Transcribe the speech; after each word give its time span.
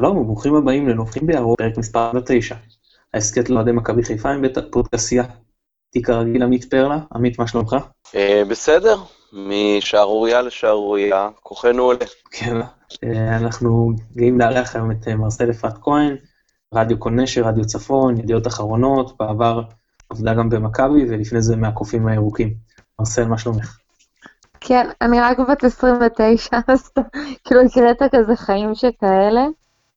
שלום 0.00 0.16
וברוכים 0.16 0.54
הבאים 0.54 0.88
לנופחים 0.88 1.26
בירוק, 1.26 1.58
פרק 1.58 1.78
מספר 1.78 2.12
9. 2.26 2.54
ההסכת 3.14 3.50
לאוהדי 3.50 3.72
מכבי 3.72 4.02
חיפה 4.02 4.30
עם 4.30 4.42
בית 4.42 4.56
הפודקסייה. 4.56 5.24
תיק 5.90 6.10
הרגיל 6.10 6.42
עמית 6.42 6.64
פרלה, 6.64 6.98
עמית 7.14 7.38
מה 7.38 7.46
שלומך? 7.46 7.76
אה, 8.14 8.42
בסדר, 8.48 8.96
משערורייה 9.32 10.42
לשערורייה, 10.42 11.28
כוחנו 11.42 11.82
עולה. 11.82 12.04
כן, 12.30 12.56
אה, 13.04 13.36
אנחנו 13.36 13.92
גאים 14.16 14.38
לארח 14.38 14.76
היום 14.76 14.90
את 14.90 15.08
אה, 15.08 15.16
מרסל 15.16 15.50
אפרת 15.50 15.78
כהן, 15.82 16.16
רדיו 16.74 17.00
כל 17.00 17.10
נשר, 17.10 17.42
רדיו 17.42 17.66
צפון, 17.66 18.20
ידיעות 18.20 18.46
אחרונות, 18.46 19.16
בעבר 19.18 19.62
עבדה 20.10 20.34
גם 20.34 20.48
במכבי 20.48 21.04
ולפני 21.08 21.42
זה 21.42 21.56
מהקופים 21.56 22.08
הירוקים. 22.08 22.54
מרסל, 22.98 23.24
מה 23.24 23.38
שלומך? 23.38 23.78
כן, 24.60 24.86
אני 25.00 25.20
רק 25.20 25.38
בת 25.38 25.64
29, 25.64 26.58
אז 26.68 26.90
כאילו 27.44 27.60
הקראת 27.60 28.14
כזה 28.14 28.36
חיים 28.36 28.74
שכאלה. 28.74 29.46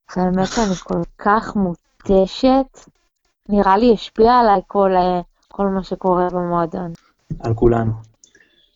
האמת 0.09 0.47
שאני 0.47 0.75
כל 0.75 1.01
כך 1.17 1.55
מותשת, 1.55 2.79
נראה 3.49 3.77
לי 3.77 3.93
השפיע 3.93 4.33
עליי 4.33 4.61
כל, 4.67 4.91
אה, 4.95 5.21
כל 5.47 5.67
מה 5.67 5.83
שקורה 5.83 6.27
במועדון. 6.29 6.93
על 7.39 7.53
כולנו. 7.53 7.91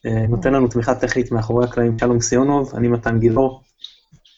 אה, 0.05 0.27
נותן 0.30 0.54
לנו 0.54 0.68
תמיכה 0.68 0.95
טכנית 0.95 1.32
מאחורי 1.32 1.66
הקלעים 1.66 1.99
שלום 1.99 2.20
סיונוב, 2.20 2.76
אני 2.76 2.88
מתן 2.88 3.20
גילאור. 3.20 3.62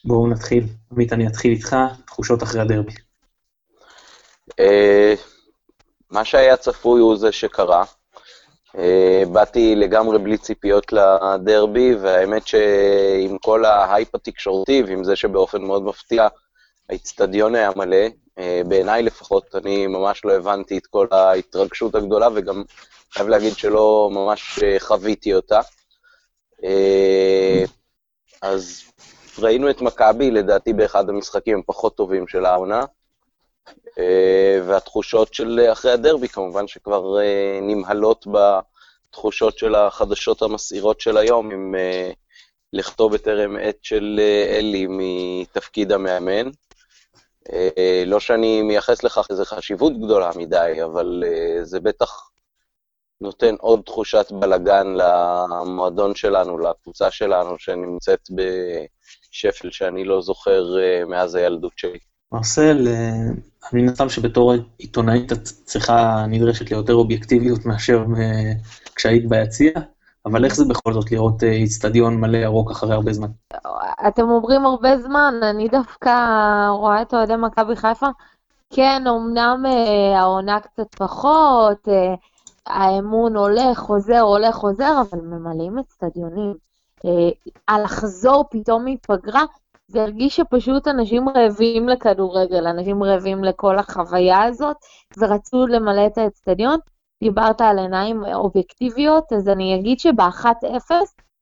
בואו 0.05 0.27
נתחיל. 0.27 0.63
עמית, 0.91 1.13
אני 1.13 1.27
אתחיל 1.27 1.51
איתך, 1.51 1.75
תחושות 2.05 2.43
אחרי 2.43 2.61
הדרבי. 2.61 2.93
אה, 4.59 5.13
מה 6.11 6.25
שהיה 6.25 6.57
צפוי 6.57 7.01
הוא 7.01 7.17
זה 7.17 7.31
שקרה. 7.31 7.83
באתי 9.31 9.75
לגמרי 9.75 10.19
בלי 10.19 10.37
ציפיות 10.37 10.93
לדרבי, 10.93 11.95
והאמת 11.95 12.47
שעם 12.47 13.37
כל 13.41 13.65
ההייפ 13.65 14.15
התקשורתי, 14.15 14.83
ועם 14.87 15.03
זה 15.03 15.15
שבאופן 15.15 15.61
מאוד 15.61 15.83
מפתיע 15.83 16.27
האיצטדיון 16.89 17.55
היה 17.55 17.71
מלא, 17.75 18.07
אה, 18.39 18.61
בעיניי 18.67 19.03
לפחות, 19.03 19.55
אני 19.55 19.87
ממש 19.87 20.25
לא 20.25 20.33
הבנתי 20.33 20.77
את 20.77 20.87
כל 20.87 21.07
ההתרגשות 21.11 21.95
הגדולה, 21.95 22.27
וגם 22.35 22.63
חייב 23.13 23.27
להגיד 23.27 23.57
שלא 23.57 24.09
ממש 24.13 24.59
אה, 24.63 24.75
חוויתי 24.79 25.33
אותה. 25.33 25.59
אה, 26.63 27.63
אז 28.41 28.81
ראינו 29.39 29.69
את 29.69 29.81
מכבי, 29.81 30.31
לדעתי 30.31 30.73
באחד 30.73 31.09
המשחקים 31.09 31.59
הפחות 31.59 31.97
טובים 31.97 32.27
של 32.27 32.45
העונה, 32.45 32.83
והתחושות 34.65 35.33
של 35.33 35.59
אחרי 35.71 35.91
הדרבי, 35.91 36.27
כמובן 36.27 36.67
שכבר 36.67 37.17
נמהלות 37.61 38.25
בתחושות 38.31 39.57
של 39.57 39.75
החדשות 39.75 40.41
המסעירות 40.41 41.01
של 41.01 41.17
היום, 41.17 41.51
עם 41.51 41.75
לכתוב 42.73 43.13
בטרם 43.13 43.57
עת 43.61 43.77
של 43.81 44.19
אלי 44.49 44.87
מתפקיד 44.89 45.91
המאמן. 45.91 46.49
אה, 47.53 48.03
לא 48.05 48.19
שאני 48.19 48.61
מייחס 48.61 49.03
לכך 49.03 49.27
איזו 49.29 49.45
חשיבות 49.45 49.93
גדולה 49.97 50.29
מדי, 50.35 50.79
אבל 50.83 51.23
אה, 51.27 51.63
זה 51.63 51.79
בטח 51.79 52.29
נותן 53.21 53.55
עוד 53.59 53.81
תחושת 53.85 54.31
בלגן 54.31 54.87
למועדון 54.87 56.15
שלנו, 56.15 56.57
לקבוצה 56.57 57.11
שלנו, 57.11 57.59
שנמצאת 57.59 58.19
בשפל 58.29 59.71
שאני 59.71 60.05
לא 60.05 60.21
זוכר 60.21 60.79
אה, 60.79 61.05
מאז 61.05 61.35
הילדות 61.35 61.73
שלי. 61.75 61.99
מרסל, 62.31 62.87
אני 63.73 63.81
מן 63.81 64.09
שבתור 64.09 64.53
עיתונאית 64.77 65.31
את 65.31 65.43
צריכה, 65.43 66.25
נדרשת 66.27 66.71
ליותר 66.71 66.93
אובייקטיביות 66.93 67.65
מאשר 67.65 68.03
כשהיית 68.95 69.29
ביציע, 69.29 69.71
אבל 70.25 70.45
איך 70.45 70.55
זה 70.55 70.65
בכל 70.65 70.93
זאת 70.93 71.11
לראות 71.11 71.43
אה, 71.43 71.51
איצטדיון 71.51 72.17
מלא 72.17 72.37
ירוק 72.37 72.71
אחרי 72.71 72.93
הרבה 72.93 73.13
זמן? 73.13 73.27
אתם 74.07 74.29
אומרים 74.29 74.65
הרבה 74.65 74.97
זמן, 74.97 75.33
אני 75.43 75.67
דווקא 75.67 76.09
רואה 76.69 77.01
את 77.01 77.13
אוהדי 77.13 77.35
מכבי 77.35 77.75
חיפה. 77.75 78.07
כן, 78.73 79.03
אמנם 79.07 79.63
אה, 79.65 80.19
העונה 80.19 80.59
קצת 80.59 80.95
פחות, 80.95 81.87
אה, 81.87 82.13
האמון 82.67 83.35
הולך, 83.35 83.77
חוזר, 83.77 84.19
הולך, 84.19 84.55
חוזר, 84.55 85.01
אבל 85.01 85.21
ממלאים 85.21 85.79
אצטדיונים. 85.79 86.53
אה, 87.05 87.79
לחזור 87.83 88.45
פתאום 88.51 88.85
מפגרה, 88.85 89.43
זה 89.87 90.01
הרגיש 90.01 90.35
שפשוט 90.35 90.87
אנשים 90.87 91.29
רעבים 91.29 91.89
לכדורגל, 91.89 92.67
אנשים 92.67 93.03
רעבים 93.03 93.43
לכל 93.43 93.79
החוויה 93.79 94.43
הזאת, 94.43 94.77
ורצו 95.17 95.67
למלא 95.67 96.05
את 96.07 96.17
האצטדיון. 96.17 96.79
דיברת 97.23 97.61
על 97.61 97.79
עיניים 97.79 98.23
אובייקטיביות, 98.33 99.33
אז 99.33 99.49
אני 99.49 99.79
אגיד 99.79 99.99
שב-1-0 99.99 100.91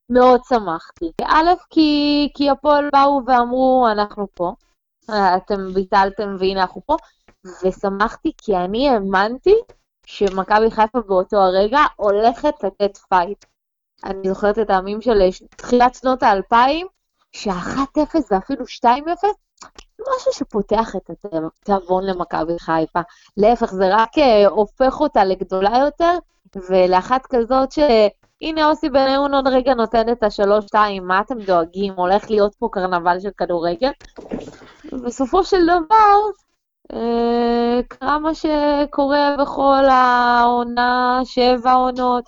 מאוד 0.10 0.42
שמחתי. 0.50 1.12
א', 1.24 1.50
כי, 1.70 2.30
כי 2.34 2.50
הפועל 2.50 2.90
באו 2.94 3.22
ואמרו, 3.28 3.88
אנחנו 3.92 4.28
פה, 4.34 4.54
אתם 5.10 5.74
ביטלתם 5.74 6.36
והנה 6.40 6.62
אנחנו 6.62 6.82
פה, 6.86 6.96
ושמחתי 7.64 8.32
כי 8.38 8.58
אני 8.58 8.90
האמנתי 8.90 9.56
שמכבי 10.06 10.72
חיפה 10.72 11.00
באותו 11.02 11.38
הרגע 11.38 11.80
הולכת 11.96 12.64
לתת 12.64 12.98
פייט. 12.98 13.46
אני 14.04 14.30
זוכרת 14.30 14.60
את 14.60 14.70
הימים 14.70 15.02
של 15.02 15.20
תחילת 15.56 15.96
שנות 15.96 16.24
האלפיים, 16.24 16.88
שה-1-0 17.32 18.16
ואפילו 18.32 18.66
2-0, 18.66 18.88
משהו 20.02 20.34
שפותח 20.34 20.96
את 20.96 21.10
התיאבון 21.34 22.06
למכבי 22.06 22.60
חיפה. 22.60 23.00
להפך, 23.38 23.74
זה 23.74 23.96
רק 23.96 24.18
אה, 24.18 24.48
הופך 24.48 25.00
אותה 25.00 25.24
לגדולה 25.24 25.78
יותר, 25.78 26.18
ולאחת 26.70 27.26
כזאת 27.26 27.72
ש... 27.72 27.80
הנה 28.42 28.70
אוסי 28.70 28.90
בניון 28.90 29.34
עוד 29.34 29.48
רגע 29.48 29.74
נותן 29.74 30.12
את 30.12 30.24
השלוש-שתיים, 30.24 31.08
מה 31.08 31.22
אתם 31.22 31.40
דואגים? 31.40 31.94
הולך 31.94 32.30
להיות 32.30 32.56
פה 32.56 32.70
קרנבל 32.72 33.20
של 33.20 33.30
כדורגל. 33.38 33.92
בסופו 35.04 35.44
של 35.44 35.64
דבר, 35.64 36.20
אה, 36.94 37.80
קרה 37.88 38.20
מה 38.20 38.32
שקורה 38.34 39.36
בכל 39.40 39.84
העונה, 39.90 41.22
שבע 41.24 41.74
עונות, 41.74 42.24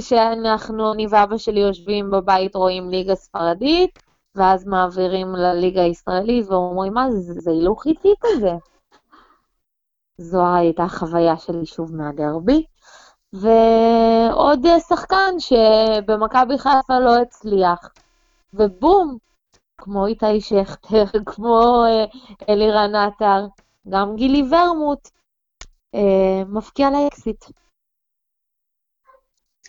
שאנחנו, 0.00 0.92
אני 0.92 1.06
ואבא 1.10 1.38
שלי 1.38 1.60
יושבים 1.60 2.10
בבית, 2.10 2.56
רואים 2.56 2.90
ליגה 2.90 3.14
ספרדית, 3.14 3.98
ואז 4.38 4.66
מעבירים 4.66 5.32
לליגה 5.32 5.82
הישראלית 5.82 6.46
ואומרים, 6.46 6.94
מה 6.94 7.10
זה, 7.10 7.32
זה 7.40 7.50
הילוך 7.50 7.86
איטי 7.86 8.14
כזה. 8.20 8.52
זו 10.18 10.54
הייתה 10.54 10.88
חוויה 10.88 11.36
שלי 11.36 11.66
שוב 11.66 11.96
מהדרבי. 11.96 12.64
ועוד 13.32 14.66
שחקן 14.88 15.34
שבמכבי 15.38 16.58
חיפה 16.58 16.98
לא 16.98 17.16
הצליח. 17.22 17.92
ובום, 18.54 19.18
כמו 19.78 20.06
איתי 20.06 20.40
שכטר, 20.40 21.04
כמו 21.32 21.84
אה, 21.84 22.04
אלירן 22.48 22.94
עטר, 22.94 23.46
גם 23.88 24.16
גילי 24.16 24.42
ורמוט, 24.50 25.08
אה, 25.94 26.44
מפקיע 26.46 26.90
לאקסיט. 26.90 27.44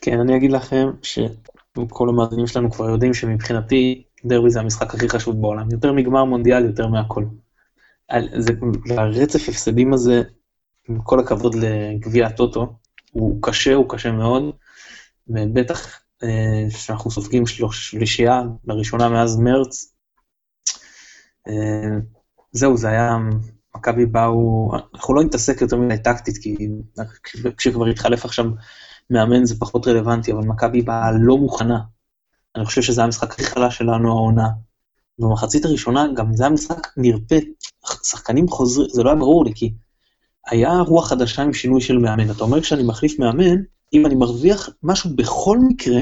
כן, 0.01 0.19
אני 0.19 0.37
אגיד 0.37 0.51
לכם 0.51 0.87
שכל 1.01 2.09
המאזינים 2.09 2.47
שלנו 2.47 2.71
כבר 2.71 2.89
יודעים 2.89 3.13
שמבחינתי 3.13 4.03
דרבי 4.25 4.49
זה 4.49 4.59
המשחק 4.59 4.93
הכי 4.95 5.09
חשוב 5.09 5.41
בעולם, 5.41 5.71
יותר 5.71 5.93
מגמר 5.93 6.23
מונדיאל, 6.23 6.65
יותר 6.65 6.87
מהכל. 6.87 7.25
זה, 8.37 8.53
הרצף 8.97 9.49
הפסדים 9.49 9.93
הזה, 9.93 10.21
עם 10.89 11.01
כל 11.01 11.19
הכבוד 11.19 11.55
לגביע 11.55 12.27
הטוטו, 12.27 12.75
הוא 13.11 13.39
קשה, 13.41 13.73
הוא 13.73 13.85
קשה 13.89 14.11
מאוד, 14.11 14.43
ובטח 15.27 15.99
אה, 16.23 16.69
שאנחנו 16.69 17.11
סופגים 17.11 17.43
שלישייה 17.71 18.41
לראשונה 18.65 19.09
מאז 19.09 19.37
מרץ. 19.37 19.93
אה, 21.47 21.97
זהו, 22.51 22.77
זה 22.77 22.89
היה, 22.89 23.17
מכבי 23.75 24.05
באו, 24.05 24.71
אנחנו 24.95 25.13
לא 25.13 25.23
נתעסק 25.23 25.61
יותר 25.61 25.77
מדי 25.77 25.97
טקטית, 26.03 26.37
כי 26.37 26.55
כשכבר 27.57 27.85
התחלף 27.85 28.25
עכשיו 28.25 28.45
מאמן 29.09 29.45
זה 29.45 29.59
פחות 29.59 29.87
רלוונטי, 29.87 30.31
אבל 30.31 30.41
מכבי 30.41 30.81
באה 30.81 31.11
לא 31.11 31.37
מוכנה, 31.37 31.79
אני 32.59 32.65
חושב 32.65 32.81
שזה 32.81 33.03
המשחק 33.03 33.31
הכי 33.31 33.43
חלש 33.43 33.77
שלנו 33.77 34.09
העונה. 34.09 34.47
במחצית 35.19 35.65
הראשונה 35.65 36.07
גם 36.15 36.33
זה 36.33 36.43
היה 36.43 36.49
משחק 36.49 36.87
נרפה, 36.97 37.35
שחקנים 38.03 38.47
חוזרים, 38.47 38.89
זה 38.89 39.03
לא 39.03 39.09
היה 39.09 39.19
ברור 39.19 39.45
לי, 39.45 39.51
כי 39.55 39.73
היה 40.47 40.79
רוח 40.79 41.09
חדשה 41.09 41.41
עם 41.41 41.53
שינוי 41.53 41.81
של 41.81 41.97
מאמן. 41.97 42.31
אתה 42.31 42.43
אומר 42.43 42.61
כשאני 42.61 42.83
מחליף 42.83 43.19
מאמן, 43.19 43.55
אם 43.93 44.05
אני 44.05 44.15
מרוויח 44.15 44.69
משהו 44.83 45.09
בכל 45.15 45.57
מקרה, 45.59 46.01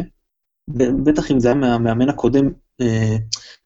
בטח 1.04 1.32
אם 1.32 1.40
זה 1.40 1.48
היה 1.48 1.56
מהמאמן 1.56 2.10
הקודם, 2.10 2.52
אה, 2.82 3.16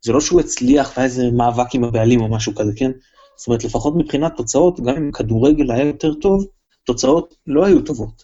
זה 0.01 0.13
לא 0.13 0.21
שהוא 0.21 0.39
הצליח 0.39 0.91
והיה 0.97 1.05
איזה 1.05 1.31
מאבק 1.31 1.75
עם 1.75 1.83
הבעלים 1.83 2.21
או 2.21 2.27
משהו 2.27 2.55
כזה, 2.55 2.71
כן? 2.75 2.91
זאת 3.37 3.47
אומרת, 3.47 3.63
לפחות 3.63 3.93
מבחינת 3.97 4.33
תוצאות, 4.37 4.79
גם 4.79 4.95
אם 4.95 5.11
כדורגל 5.11 5.71
היה 5.71 5.85
יותר 5.85 6.13
טוב, 6.13 6.45
תוצאות 6.83 7.35
לא 7.47 7.65
היו 7.65 7.81
טובות. 7.81 8.23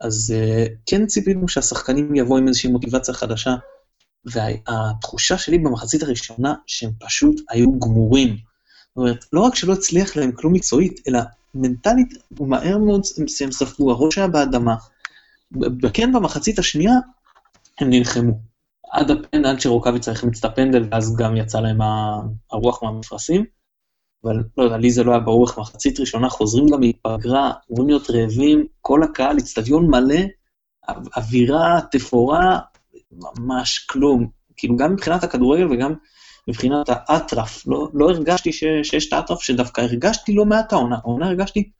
אז 0.00 0.34
אה, 0.36 0.66
כן 0.86 1.06
ציפינו 1.06 1.48
שהשחקנים 1.48 2.14
יבואו 2.14 2.38
עם 2.38 2.48
איזושהי 2.48 2.70
מוטיבציה 2.70 3.14
חדשה, 3.14 3.54
והתחושה 4.26 5.38
שלי 5.38 5.58
במחצית 5.58 6.02
הראשונה 6.02 6.54
שהם 6.66 6.90
פשוט 6.98 7.40
היו 7.50 7.78
גמורים. 7.78 8.28
זאת 8.28 8.96
אומרת, 8.96 9.24
לא 9.32 9.40
רק 9.40 9.54
שלא 9.54 9.72
הצליח 9.72 10.16
להם 10.16 10.32
כלום 10.32 10.52
מקצועית, 10.52 11.00
אלא 11.08 11.20
מנטלית, 11.54 12.14
ומהר 12.40 12.78
מאוד 12.78 13.02
הם 13.18 13.52
ספגו, 13.52 13.90
הראש 13.90 14.18
היה 14.18 14.28
באדמה. 14.28 14.74
וכן, 15.82 16.12
במחצית 16.12 16.58
השנייה 16.58 16.94
הם 17.80 17.90
נלחמו. 17.90 18.32
עד 18.90 19.10
הפנדל, 19.10 19.46
עד 19.48 19.60
שרוקאביץ' 19.60 20.08
החמיץ 20.08 20.38
את 20.38 20.44
הפנדל, 20.44 20.88
ואז 20.90 21.16
גם 21.16 21.36
יצא 21.36 21.60
להם 21.60 21.78
הרוח 22.52 22.82
מהמפרשים. 22.82 23.44
אבל 24.24 24.42
לא 24.56 24.64
יודע, 24.64 24.76
לי 24.76 24.90
זה 24.90 25.04
לא 25.04 25.10
היה 25.10 25.20
ברור 25.20 25.46
איך 25.46 25.58
מחצית 25.58 26.00
ראשונה 26.00 26.28
חוזרים 26.28 26.66
גם 26.68 26.80
מפגרה, 26.80 27.52
אמורים 27.70 27.88
להיות 27.88 28.10
רעבים, 28.10 28.66
כל 28.80 29.02
הקהל, 29.02 29.38
אצטדיון 29.38 29.86
מלא, 29.86 30.20
או- 30.88 30.94
אווירה, 31.16 31.80
תפאורה, 31.90 32.58
ממש 33.38 33.78
כלום. 33.78 34.28
כאילו, 34.56 34.76
גם 34.76 34.92
מבחינת 34.92 35.24
הכדורגל 35.24 35.72
וגם 35.72 35.94
מבחינת 36.48 36.86
האטרף, 36.88 37.66
לא, 37.66 37.88
לא 37.94 38.10
הרגשתי 38.10 38.52
ש, 38.52 38.64
שיש 38.82 39.08
את 39.08 39.12
האטרף, 39.12 39.40
שדווקא 39.40 39.80
הרגשתי 39.80 40.34
לא 40.34 40.44
מעט 40.44 40.72
העונה. 40.72 40.96
העונה 40.96 41.26
הרגשתי 41.26 41.70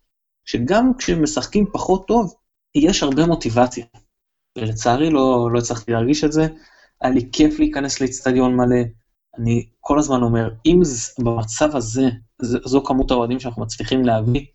שגם 0.44 0.92
כשמשחקים 0.98 1.66
פחות 1.72 2.06
טוב, 2.08 2.34
יש 2.74 3.02
הרבה 3.02 3.26
מוטיבציה. 3.26 3.84
ולצערי 4.58 5.10
לא, 5.10 5.48
לא 5.52 5.58
הצלחתי 5.58 5.92
להרגיש 5.92 6.24
את 6.24 6.32
זה. 6.32 6.46
היה 7.00 7.12
לי 7.12 7.28
כיף 7.32 7.58
להיכנס 7.58 8.00
לאצטדיון 8.00 8.56
מלא. 8.56 8.82
אני 9.38 9.68
כל 9.80 9.98
הזמן 9.98 10.22
אומר, 10.22 10.48
אם 10.66 10.78
ז, 10.84 11.14
במצב 11.18 11.76
הזה, 11.76 12.08
ז, 12.42 12.56
זו 12.64 12.84
כמות 12.84 13.10
האוהדים 13.10 13.40
שאנחנו 13.40 13.62
מצליחים 13.62 14.04
להביא, 14.04 14.46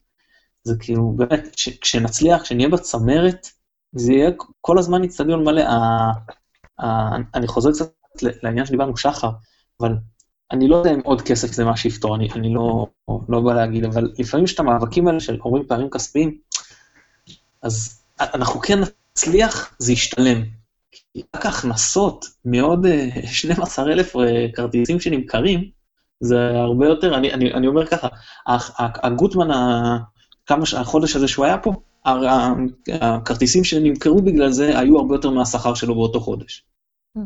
זה 0.64 0.76
כאילו, 0.80 1.14
באמת, 1.18 1.58
ש, 1.58 1.70
כשנצליח, 1.70 2.42
כשנהיה 2.42 2.70
בצמרת, 2.70 3.48
זה 3.92 4.14
יהיה 4.14 4.32
כל 4.62 4.78
הזמן 4.78 5.04
אצטדיון 5.04 5.44
מלא. 5.44 5.64
ה, 6.80 6.86
ה, 6.86 7.18
אני 7.36 7.48
חוזר 7.48 7.72
קצת 7.72 7.92
לעניין 8.44 8.66
שדיברנו 8.66 8.98
שחר, 8.98 9.30
אבל 9.80 9.96
אני 10.52 10.68
לא 10.68 10.76
יודע 10.76 10.94
אם 10.94 11.00
עוד 11.04 11.22
כסף 11.22 11.52
זה 11.52 11.66
מה 11.66 11.78
שיפתור, 11.78 12.16
אני, 12.16 12.30
אני 12.36 12.54
לא, 12.54 12.88
לא 13.30 13.42
בא 13.42 13.54
להגיד, 13.54 13.86
אבל 13.86 14.12
לפעמים 14.20 14.44
יש 14.44 14.54
את 14.54 14.60
המאבקים 14.60 15.08
האלה 15.08 15.20
של 15.20 15.38
אומרים 15.46 15.66
פערים 15.68 15.90
כספיים, 15.90 16.38
אז 17.62 18.04
אנחנו 18.20 18.60
כן 18.60 18.80
נצליח, 18.80 19.76
זה 19.80 19.92
ישתלם. 19.92 20.44
כי 20.92 21.22
רק 21.36 21.46
ההכנסות 21.46 22.26
מעוד 22.46 22.86
אה, 22.86 23.08
12,000 23.26 24.16
אה, 24.16 24.48
כרטיסים 24.56 25.00
שנמכרים, 25.00 25.70
זה 26.20 26.50
הרבה 26.50 26.88
יותר, 26.88 27.18
אני, 27.18 27.34
אני, 27.34 27.54
אני 27.54 27.68
אומר 27.68 27.86
ככה, 27.86 28.08
הגוטמן, 28.78 29.48
כמה, 30.46 30.64
החודש 30.78 31.16
הזה 31.16 31.28
שהוא 31.28 31.46
היה 31.46 31.58
פה, 31.58 31.74
הכרטיסים 33.02 33.64
שנמכרו 33.64 34.22
בגלל 34.22 34.52
זה 34.52 34.80
היו 34.80 34.98
הרבה 34.98 35.16
יותר 35.16 35.30
מהשכר 35.30 35.74
שלו 35.74 35.96
באותו 35.96 36.20
חודש. 36.20 36.66
Mm. 37.18 37.22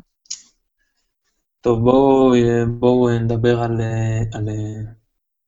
טוב, 1.61 1.79
בואו 1.79 2.33
בוא 2.79 3.11
נדבר 3.11 3.61
על, 3.61 3.81
אה, 3.81 4.21
על, 4.33 4.49
אה, 4.49 4.91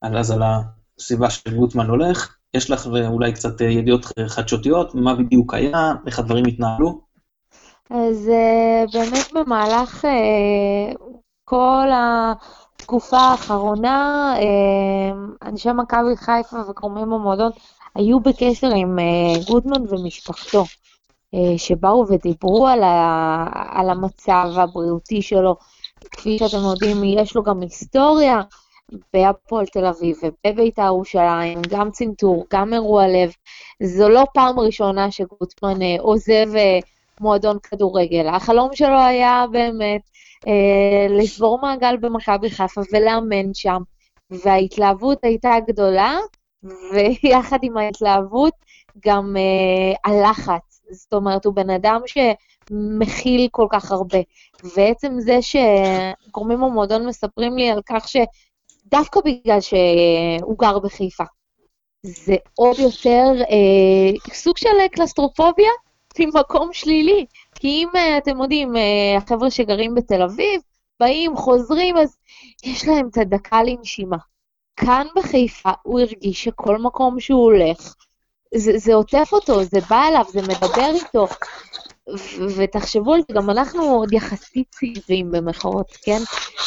על, 0.00 0.18
אז 0.18 0.30
על 0.30 0.42
הסיבה 0.42 1.30
שגוטמן 1.30 1.86
הולך. 1.86 2.36
יש 2.54 2.70
לך 2.70 2.86
אה, 2.86 3.08
אולי 3.08 3.32
קצת 3.32 3.62
אה, 3.62 3.66
ידיעות 3.66 4.04
חדשותיות, 4.26 4.94
מה 4.94 5.14
בדיוק 5.14 5.54
היה, 5.54 5.92
איך 6.06 6.18
הדברים 6.18 6.46
התנהלו? 6.46 7.00
אז 7.90 8.28
אה, 8.28 8.84
באמת 8.92 9.32
במהלך 9.34 10.04
אה, 10.04 10.92
כל 11.44 11.88
התקופה 12.86 13.18
האחרונה, 13.18 14.34
אה, 14.38 15.48
אנשי 15.48 15.68
מכבי 15.72 16.16
חיפה 16.16 16.56
וגורמים 16.68 17.10
במועדון 17.10 17.50
היו 17.94 18.20
בקשר 18.20 18.70
עם 18.76 18.98
אה, 18.98 19.44
גוטמן 19.46 19.82
ומשפחתו, 19.88 20.64
אה, 21.34 21.58
שבאו 21.58 22.04
ודיברו 22.08 22.68
על, 22.68 22.82
ה, 22.82 23.46
על 23.52 23.90
המצב 23.90 24.46
הבריאותי 24.56 25.22
שלו. 25.22 25.56
כפי 26.10 26.38
שאתם 26.38 26.64
יודעים, 26.70 27.04
יש 27.04 27.36
לו 27.36 27.42
גם 27.42 27.60
היסטוריה 27.60 28.40
בהפועל 29.12 29.66
תל 29.66 29.86
אביב 29.86 30.16
ובבית"ר 30.22 30.82
ירושלים, 30.82 31.62
גם 31.68 31.90
צנתור, 31.90 32.46
גם 32.52 32.74
אירוע 32.74 33.08
לב. 33.08 33.32
זו 33.82 34.08
לא 34.08 34.24
פעם 34.34 34.58
ראשונה 34.58 35.10
שגוטמן 35.10 35.82
אה, 35.82 35.96
עוזב 35.98 36.46
מועדון 37.20 37.58
כדורגל. 37.58 38.28
החלום 38.28 38.68
שלו 38.74 38.98
היה 38.98 39.44
באמת 39.52 40.00
לשבור 41.10 41.58
מעגל 41.62 41.96
במכבי 41.96 42.50
חיפה 42.50 42.80
ולאמן 42.92 43.54
שם, 43.54 43.82
וההתלהבות 44.30 45.24
הייתה 45.24 45.54
גדולה, 45.66 46.18
ויחד 46.92 47.58
עם 47.62 47.76
ההתלהבות 47.76 48.54
גם 49.06 49.36
אה, 49.36 50.12
הלחץ. 50.12 50.82
זאת 50.90 51.12
אומרת, 51.12 51.44
הוא 51.44 51.54
בן 51.54 51.70
אדם 51.70 52.00
שמכיל 52.06 53.48
כל 53.50 53.66
כך 53.70 53.92
הרבה. 53.92 54.18
ועצם 54.76 55.14
זה 55.18 55.38
שגורמים 55.42 56.60
במועדון 56.60 57.06
מספרים 57.06 57.56
לי 57.56 57.70
על 57.70 57.80
כך 57.86 58.08
שדווקא 58.08 59.20
בגלל 59.24 59.60
שהוא 59.60 60.58
גר 60.58 60.78
בחיפה, 60.78 61.24
זה 62.02 62.36
עוד 62.54 62.78
יותר 62.78 63.32
אה, 63.50 64.34
סוג 64.34 64.56
של 64.56 64.68
קלסטרופוביה 64.92 65.70
ממקום 66.18 66.72
שלילי. 66.72 67.26
כי 67.60 67.68
אם 67.68 67.88
אה, 67.96 68.18
אתם 68.18 68.42
יודעים, 68.42 68.76
אה, 68.76 69.16
החבר'ה 69.16 69.50
שגרים 69.50 69.94
בתל 69.94 70.22
אביב, 70.22 70.60
באים, 71.00 71.36
חוזרים, 71.36 71.96
אז 71.96 72.16
יש 72.64 72.88
להם 72.88 73.08
את 73.08 73.18
הדקה 73.18 73.62
לנשימה. 73.62 74.16
כאן 74.76 75.06
בחיפה 75.16 75.70
הוא 75.82 76.00
הרגיש 76.00 76.44
שכל 76.44 76.78
מקום 76.78 77.20
שהוא 77.20 77.42
הולך, 77.42 77.94
זה, 78.54 78.78
זה 78.78 78.94
עוטף 78.94 79.28
אותו, 79.32 79.64
זה 79.64 79.78
בא 79.90 80.08
אליו, 80.08 80.24
זה 80.28 80.42
מדבר 80.42 80.90
איתו. 80.94 81.26
ו- 82.08 82.56
ותחשבו 82.56 83.14
על 83.14 83.20
זה, 83.20 83.34
גם 83.34 83.50
אנחנו 83.50 83.82
עוד 83.82 84.12
יחסית 84.12 84.66
צעירים 84.70 85.30
במחאות, 85.30 85.92
כן? 86.02 86.18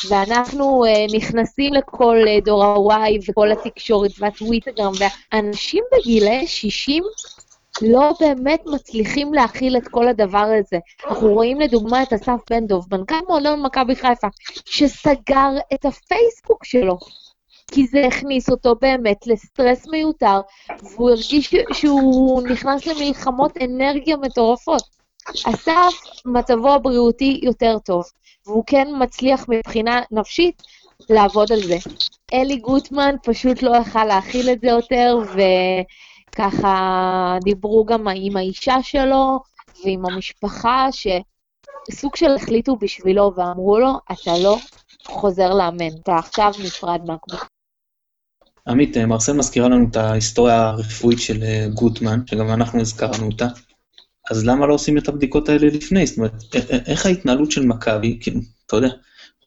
ואנחנו 0.10 0.86
uh, 0.86 1.16
נכנסים 1.16 1.74
לכל 1.74 2.18
uh, 2.26 2.46
דור 2.46 2.94
ה-Y 2.94 3.30
וכל 3.30 3.52
התקשורת 3.52 4.12
והטוויטגרם, 4.20 4.92
ואנשים 5.00 5.84
בגילי 5.92 6.48
60 6.48 7.04
לא 7.82 8.14
באמת 8.20 8.62
מצליחים 8.66 9.34
להכיל 9.34 9.78
את 9.78 9.88
כל 9.88 10.08
הדבר 10.08 10.48
הזה. 10.60 10.78
אנחנו 11.10 11.34
רואים 11.34 11.60
לדוגמה 11.60 12.04
את 12.04 12.14
אסף 12.14 12.40
בן 12.50 12.68
דב, 12.68 12.96
מנכ"ל 12.96 13.16
מועדון 13.28 13.62
מכבי 13.62 13.96
חיפה, 13.96 14.28
שסגר 14.66 15.50
את 15.74 15.86
הפייסבוק 15.86 16.66
שלו. 16.66 16.98
כי 17.72 17.88
זה 17.88 18.06
הכניס 18.08 18.50
אותו 18.50 18.76
באמת 18.82 19.28
לסטרס 19.28 19.88
מיותר, 19.88 20.42
והוא 20.84 21.10
הרגיש 21.10 21.56
שהוא 21.74 22.42
נכנס 22.48 22.86
למלחמות 22.86 23.58
אנרגיה 23.64 24.18
מטורפות. 24.18 24.84
אסף, 25.46 25.94
מצבו 26.26 26.74
הבריאותי 26.74 27.40
יותר 27.44 27.78
טוב, 27.80 28.04
והוא 28.46 28.64
כן 28.68 28.88
מצליח 29.00 29.46
מבחינה 29.50 30.02
נפשית 30.12 30.62
לעבוד 31.10 31.52
על 31.52 31.62
זה. 31.62 31.78
אלי 32.34 32.56
גוטמן 32.56 33.16
פשוט 33.24 33.62
לא 33.62 33.78
יכל 33.78 34.06
להכיל 34.06 34.50
את 34.50 34.62
זה 34.62 34.68
יותר, 34.68 35.18
וככה 36.40 37.38
דיברו 37.44 37.86
גם 37.86 38.08
עם 38.16 38.38
האישה 38.38 38.76
שלו 38.82 39.40
ועם 39.86 40.06
המשפחה, 40.06 40.88
שסוג 40.92 42.16
של 42.16 42.36
החליטו 42.36 42.76
בשבילו 42.76 43.34
ואמרו 43.36 43.80
לו, 43.80 43.92
אתה 44.12 44.32
לא 44.44 44.58
חוזר 45.08 45.54
לאמן, 45.54 45.98
אתה 46.04 46.18
עכשיו 46.18 46.52
נפרד 46.64 47.02
מהקבוצה. 47.08 47.46
עמית, 48.68 48.98
אה, 48.98 49.06
מרסל 49.06 49.34
מזכירה 49.34 49.70
לנו 49.70 49.86
את 49.92 49.96
ההיסטוריה 49.96 50.68
הרפואית 50.68 51.20
של 51.20 51.44
אה, 51.44 51.68
גוטמן, 51.74 52.20
שגם 52.26 52.50
אנחנו 52.50 52.82
הזכרנו 52.82 53.26
אותה. 53.26 53.48
אז 54.32 54.46
למה 54.46 54.68
לא 54.68 54.74
עושים 54.74 54.98
את 54.98 55.08
הבדיקות 55.08 55.50
האלה 55.50 55.68
לפני? 55.68 56.08
זאת 56.08 56.18
אומרת, 56.18 56.34
א- 56.56 56.58
א- 56.58 56.92
איך 56.92 57.06
ההתנהלות 57.06 57.52
של 57.52 57.66
מכבי, 57.66 58.18
כאילו, 58.22 58.40
אתה 58.66 58.76
יודע, 58.76 58.90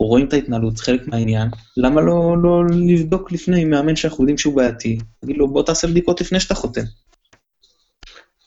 רואים 0.06 0.26
את 0.26 0.32
ההתנהלות, 0.32 0.76
זה 0.76 0.84
חלק 0.84 1.08
מהעניין, 1.08 1.48
למה 1.76 2.00
לא, 2.00 2.36
לא 2.42 2.62
לבדוק 2.88 3.32
לפני 3.32 3.64
מאמן 3.64 3.96
שאנחנו 3.96 4.24
יודעים 4.24 4.38
שהוא 4.38 4.56
בעייתי, 4.56 4.98
תגיד 5.20 5.36
לו, 5.36 5.48
בוא 5.48 5.62
תעשה 5.62 5.88
בדיקות 5.88 6.20
לפני 6.20 6.40
שאתה 6.40 6.54
חותם. 6.54 6.82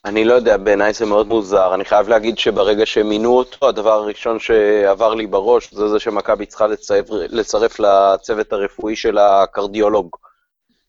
אני 0.06 0.26
לא 0.26 0.34
יודע, 0.34 0.58
בעיניי 0.58 0.94
זה 0.94 1.06
מאוד 1.06 1.28
מוזר. 1.28 1.74
אני 1.76 1.86
חייב 1.86 2.10
להגיד 2.10 2.38
שברגע 2.38 2.86
שמינו 2.86 3.38
אותו, 3.38 3.70
הדבר 3.70 3.92
הראשון 3.92 4.40
שעבר 4.40 5.14
לי 5.14 5.28
בראש 5.28 5.74
זה 5.74 5.88
זה 5.88 6.00
שמכבי 6.00 6.46
צריכה 6.46 6.68
לצרף, 6.68 7.06
לצרף 7.10 7.80
לצוות 7.80 8.54
הרפואי 8.54 8.96
של 8.96 9.18
הקרדיולוג. 9.18 10.10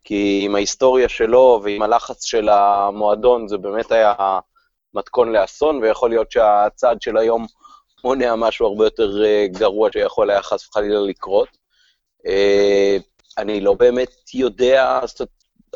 כי 0.04 0.40
עם 0.44 0.54
ההיסטוריה 0.54 1.08
שלו 1.08 1.60
ועם 1.64 1.82
הלחץ 1.82 2.24
של 2.24 2.48
המועדון, 2.48 3.48
זה 3.48 3.58
באמת 3.58 3.92
היה 3.92 4.14
מתכון 4.94 5.32
לאסון, 5.32 5.76
ויכול 5.82 6.10
להיות 6.10 6.30
שהצעד 6.30 7.02
של 7.02 7.16
היום 7.16 7.46
מונע 8.06 8.34
משהו 8.34 8.66
הרבה 8.66 8.84
יותר 8.84 9.24
אה, 9.24 9.46
גרוע 9.48 9.88
שיכול 9.92 10.30
היה 10.30 10.42
חס 10.42 10.68
וחלילה 10.68 11.00
לקרות. 11.00 11.48
אה, 12.26 12.96
אני 13.38 13.60
לא 13.60 13.74
באמת 13.74 14.34
יודע 14.34 15.00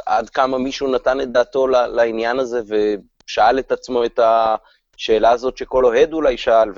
עד 0.06 0.30
כמה 0.30 0.58
מישהו 0.58 0.88
נתן 0.88 1.20
את 1.20 1.32
דעתו 1.32 1.66
לעניין 1.66 2.38
הזה 2.38 2.60
ושאל 2.66 3.58
את 3.58 3.72
עצמו 3.72 4.04
את 4.04 4.20
השאלה 4.22 5.30
הזאת 5.30 5.56
שכל 5.56 5.84
אוהד 5.84 6.12
אולי 6.12 6.36
שאל, 6.36 6.68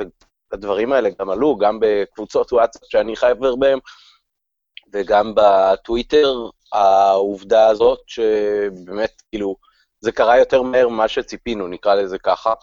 והדברים 0.53 0.93
האלה 0.93 1.09
גם 1.19 1.31
עלו, 1.31 1.57
גם 1.57 1.79
בקבוצות 1.81 2.53
וואטסאפ 2.53 2.83
שאני 2.85 3.17
חבר 3.17 3.57
בהם, 3.57 3.79
וגם 4.93 5.33
בטוויטר, 5.37 6.35
העובדה 6.73 7.67
הזאת 7.67 7.99
שבאמת, 8.07 9.23
כאילו, 9.31 9.57
זה 10.01 10.13
קרה 10.13 10.39
יותר 10.39 10.63
מהר 10.63 10.89
ממה 10.89 11.09
שציפינו, 11.09 11.69
נקרא 11.69 11.95
לזה 11.95 12.19
ככה. 12.19 12.55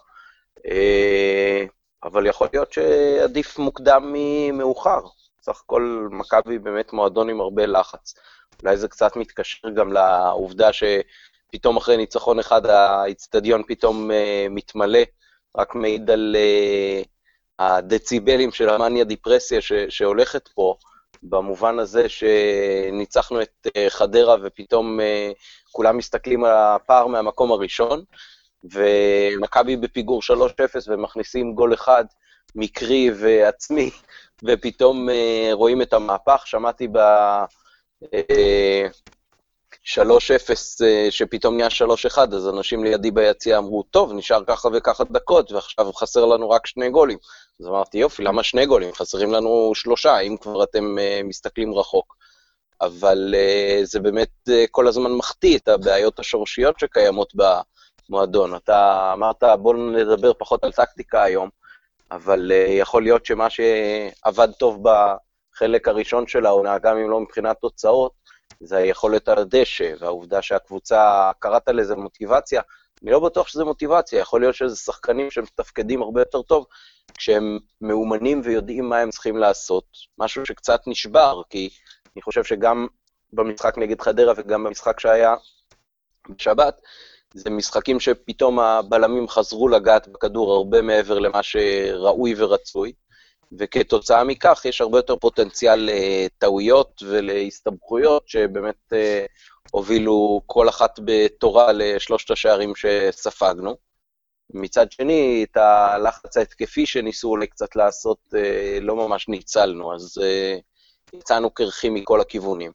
אה, 0.65 1.65
אבל 2.03 2.25
יכול 2.25 2.47
להיות 2.53 2.73
שעדיף 2.73 3.59
מוקדם 3.59 4.13
ממאוחר. 4.13 4.99
סך 5.41 5.61
הכל 5.65 6.07
מכבי 6.11 6.59
באמת 6.59 6.93
מועדון 6.93 7.29
עם 7.29 7.41
הרבה 7.41 7.65
לחץ. 7.65 8.13
אולי 8.63 8.77
זה 8.77 8.87
קצת 8.87 9.15
מתקשר 9.15 9.69
גם 9.69 9.93
לעובדה 9.93 10.69
שפתאום 10.73 11.77
אחרי 11.77 11.97
ניצחון 11.97 12.39
אחד 12.39 12.65
האיצטדיון 12.65 13.63
פתאום 13.67 14.11
uh, 14.11 14.13
מתמלא, 14.49 14.99
רק 15.57 15.75
מעיד 15.75 16.11
על 16.11 16.35
uh, 16.35 17.07
הדציבלים 17.59 18.51
של 18.51 18.69
המאניה 18.69 19.03
דיפרסיה 19.03 19.61
ש- 19.61 19.73
שהולכת 19.89 20.47
פה, 20.47 20.75
במובן 21.23 21.79
הזה 21.79 22.09
שניצחנו 22.09 23.41
את 23.41 23.67
אה, 23.77 23.89
חדרה 23.89 24.35
ופתאום 24.43 24.99
אה, 24.99 25.31
כולם 25.71 25.97
מסתכלים 25.97 26.43
על 26.43 26.51
הפער 26.55 27.07
מהמקום 27.07 27.51
הראשון, 27.51 28.03
ומכבי 28.63 29.77
בפיגור 29.77 30.21
3-0 30.21 30.31
ומכניסים 30.87 31.53
גול 31.55 31.73
אחד 31.73 32.05
מקרי 32.55 33.11
ועצמי, 33.15 33.89
ופתאום 34.45 35.09
אה, 35.09 35.49
רואים 35.51 35.81
את 35.81 35.93
המהפך. 35.93 36.41
שמעתי 36.45 36.87
ב... 36.87 36.99
3-0 39.85 40.01
שפתאום 41.09 41.57
נהיה 41.57 41.67
3-1, 42.15 42.17
אז 42.17 42.47
אנשים 42.47 42.83
לידי 42.83 43.11
ביציע 43.11 43.57
אמרו, 43.57 43.83
טוב, 43.83 44.13
נשאר 44.13 44.43
ככה 44.47 44.69
וככה 44.73 45.03
דקות, 45.03 45.51
ועכשיו 45.51 45.93
חסר 45.93 46.25
לנו 46.25 46.49
רק 46.49 46.67
שני 46.67 46.89
גולים. 46.89 47.17
אז 47.59 47.67
אמרתי, 47.67 47.97
יופי, 47.97 48.23
למה 48.23 48.43
שני 48.43 48.65
גולים? 48.65 48.93
חסרים 48.93 49.31
לנו 49.31 49.71
שלושה, 49.75 50.19
אם 50.19 50.37
כבר 50.41 50.63
אתם 50.63 50.95
מסתכלים 51.23 51.73
רחוק. 51.73 52.15
אבל 52.81 53.35
uh, 53.35 53.85
זה 53.85 53.99
באמת 53.99 54.49
כל 54.71 54.87
הזמן 54.87 55.11
מחטיא 55.11 55.57
את 55.57 55.67
הבעיות 55.67 56.19
השורשיות 56.19 56.79
שקיימות 56.79 57.35
במועדון. 58.09 58.55
אתה 58.55 59.11
אמרת, 59.13 59.43
בואו 59.59 59.91
נדבר 59.91 60.33
פחות 60.33 60.63
על 60.63 60.71
טקטיקה 60.71 61.23
היום, 61.23 61.49
אבל 62.11 62.51
uh, 62.51 62.69
יכול 62.69 63.03
להיות 63.03 63.25
שמה 63.25 63.47
שעבד 63.49 64.51
טוב 64.51 64.83
בחלק 64.83 65.87
הראשון 65.87 66.27
של 66.27 66.45
העונה, 66.45 66.77
גם 66.79 66.97
אם 66.97 67.09
לא 67.09 67.19
מבחינת 67.19 67.57
תוצאות, 67.61 68.11
זה 68.59 68.77
היכולת 68.77 69.29
על 69.29 69.37
הדשא, 69.37 69.93
והעובדה 69.99 70.41
שהקבוצה, 70.41 71.31
קראת 71.39 71.69
לזה 71.69 71.95
מוטיבציה, 71.95 72.61
אני 73.03 73.11
לא 73.11 73.19
בטוח 73.19 73.47
שזה 73.47 73.63
מוטיבציה, 73.63 74.19
יכול 74.19 74.41
להיות 74.41 74.55
שזה 74.55 74.75
שחקנים 74.75 75.31
שמתפקדים 75.31 76.01
הרבה 76.01 76.21
יותר 76.21 76.41
טוב 76.41 76.65
כשהם 77.17 77.59
מאומנים 77.81 78.41
ויודעים 78.43 78.89
מה 78.89 78.97
הם 78.97 79.09
צריכים 79.09 79.37
לעשות. 79.37 79.85
משהו 80.17 80.45
שקצת 80.45 80.81
נשבר, 80.87 81.41
כי 81.49 81.69
אני 82.15 82.21
חושב 82.21 82.43
שגם 82.43 82.87
במשחק 83.33 83.77
נגד 83.77 84.01
חדרה 84.01 84.33
וגם 84.37 84.63
במשחק 84.63 84.99
שהיה 84.99 85.35
בשבת, 86.29 86.81
זה 87.33 87.49
משחקים 87.49 87.99
שפתאום 87.99 88.59
הבלמים 88.59 89.27
חזרו 89.27 89.67
לגעת 89.67 90.07
בכדור 90.07 90.53
הרבה 90.53 90.81
מעבר 90.81 91.19
למה 91.19 91.43
שראוי 91.43 92.33
ורצוי, 92.37 92.93
וכתוצאה 93.51 94.23
מכך 94.23 94.61
יש 94.65 94.81
הרבה 94.81 94.97
יותר 94.97 95.15
פוטנציאל 95.15 95.89
לטעויות 95.91 97.03
ולהסתבכויות 97.07 98.27
שבאמת 98.27 98.93
אה, 98.93 99.25
הובילו 99.71 100.41
כל 100.45 100.69
אחת 100.69 100.99
בתורה 101.05 101.71
לשלושת 101.71 102.31
השערים 102.31 102.73
שספגנו. 102.75 103.75
מצד 104.53 104.91
שני, 104.91 105.45
את 105.51 105.57
הלחץ 105.57 106.37
ההתקפי 106.37 106.85
שניסו 106.85 107.29
אולי 107.29 107.47
קצת 107.47 107.75
לעשות, 107.75 108.17
אה, 108.35 108.77
לא 108.81 108.95
ממש 108.95 109.27
ניצלנו, 109.27 109.95
אז 109.95 110.17
אה, 110.23 110.57
יצאנו 111.13 111.49
קרחים 111.49 111.93
מכל 111.93 112.21
הכיוונים. 112.21 112.71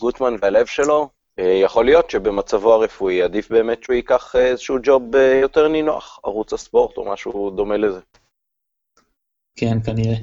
גוטמן 0.00 0.36
והלב 0.40 0.66
שלו, 0.66 1.08
יכול 1.38 1.84
להיות 1.84 2.10
שבמצבו 2.10 2.74
הרפואי 2.74 3.22
עדיף 3.22 3.50
באמת 3.50 3.82
שהוא 3.82 3.94
ייקח 3.94 4.36
איזשהו 4.36 4.76
ג'וב 4.82 5.02
יותר 5.42 5.68
נינוח, 5.68 6.20
ערוץ 6.24 6.52
הספורט 6.52 6.96
או 6.96 7.12
משהו 7.12 7.50
דומה 7.50 7.76
לזה. 7.76 8.00
כן, 9.56 9.78
כנראה. 9.84 10.16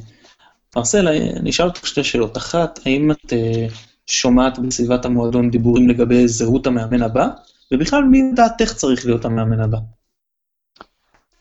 מרסל, 0.76 1.08
אני 1.40 1.50
אשאל 1.50 1.66
אותך 1.66 1.88
שתי 1.88 2.04
שאלות. 2.04 2.38
אחת, 2.38 2.80
האם 2.86 3.12
את 3.12 3.34
שומעת 4.08 4.60
בסביבת 4.60 5.06
המועדון 5.06 5.50
דיבורים 5.50 5.90
לגבי 5.90 6.28
זהות 6.28 6.68
המאמן 6.68 7.02
הבא? 7.02 7.28
ובכלל, 7.72 8.04
מי 8.04 8.22
לדעתך 8.32 8.74
צריך 8.74 9.06
להיות 9.06 9.26
המאמן 9.26 9.60
הבא? 9.62 9.78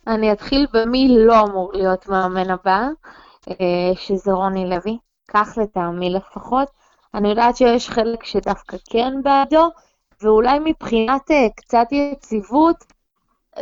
אני 0.07 0.33
אתחיל 0.33 0.67
במי 0.73 1.09
לא 1.11 1.41
אמור 1.41 1.73
להיות 1.75 2.09
מאמן 2.09 2.51
הבא, 2.51 2.87
אה, 3.51 3.95
שזה 3.95 4.33
רוני 4.33 4.71
לוי, 4.71 4.99
כך 5.29 5.59
לטעמי 5.63 6.11
לפחות. 6.11 6.78
אני 7.15 7.29
יודעת 7.29 7.57
שיש 7.57 7.89
חלק 7.91 8.25
שדווקא 8.25 8.77
כן 8.91 9.23
בעדו, 9.23 9.69
ואולי 10.23 10.59
מבחינת 10.65 11.31
אה, 11.31 11.47
קצת 11.57 11.87
יציבות, 11.93 12.77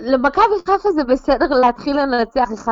למכבי 0.01 0.55
חיפה 0.67 0.91
זה 0.91 1.05
בסדר 1.05 1.49
להתחיל 1.49 1.97
לנצח 2.01 2.49
1-0, 2.65 2.69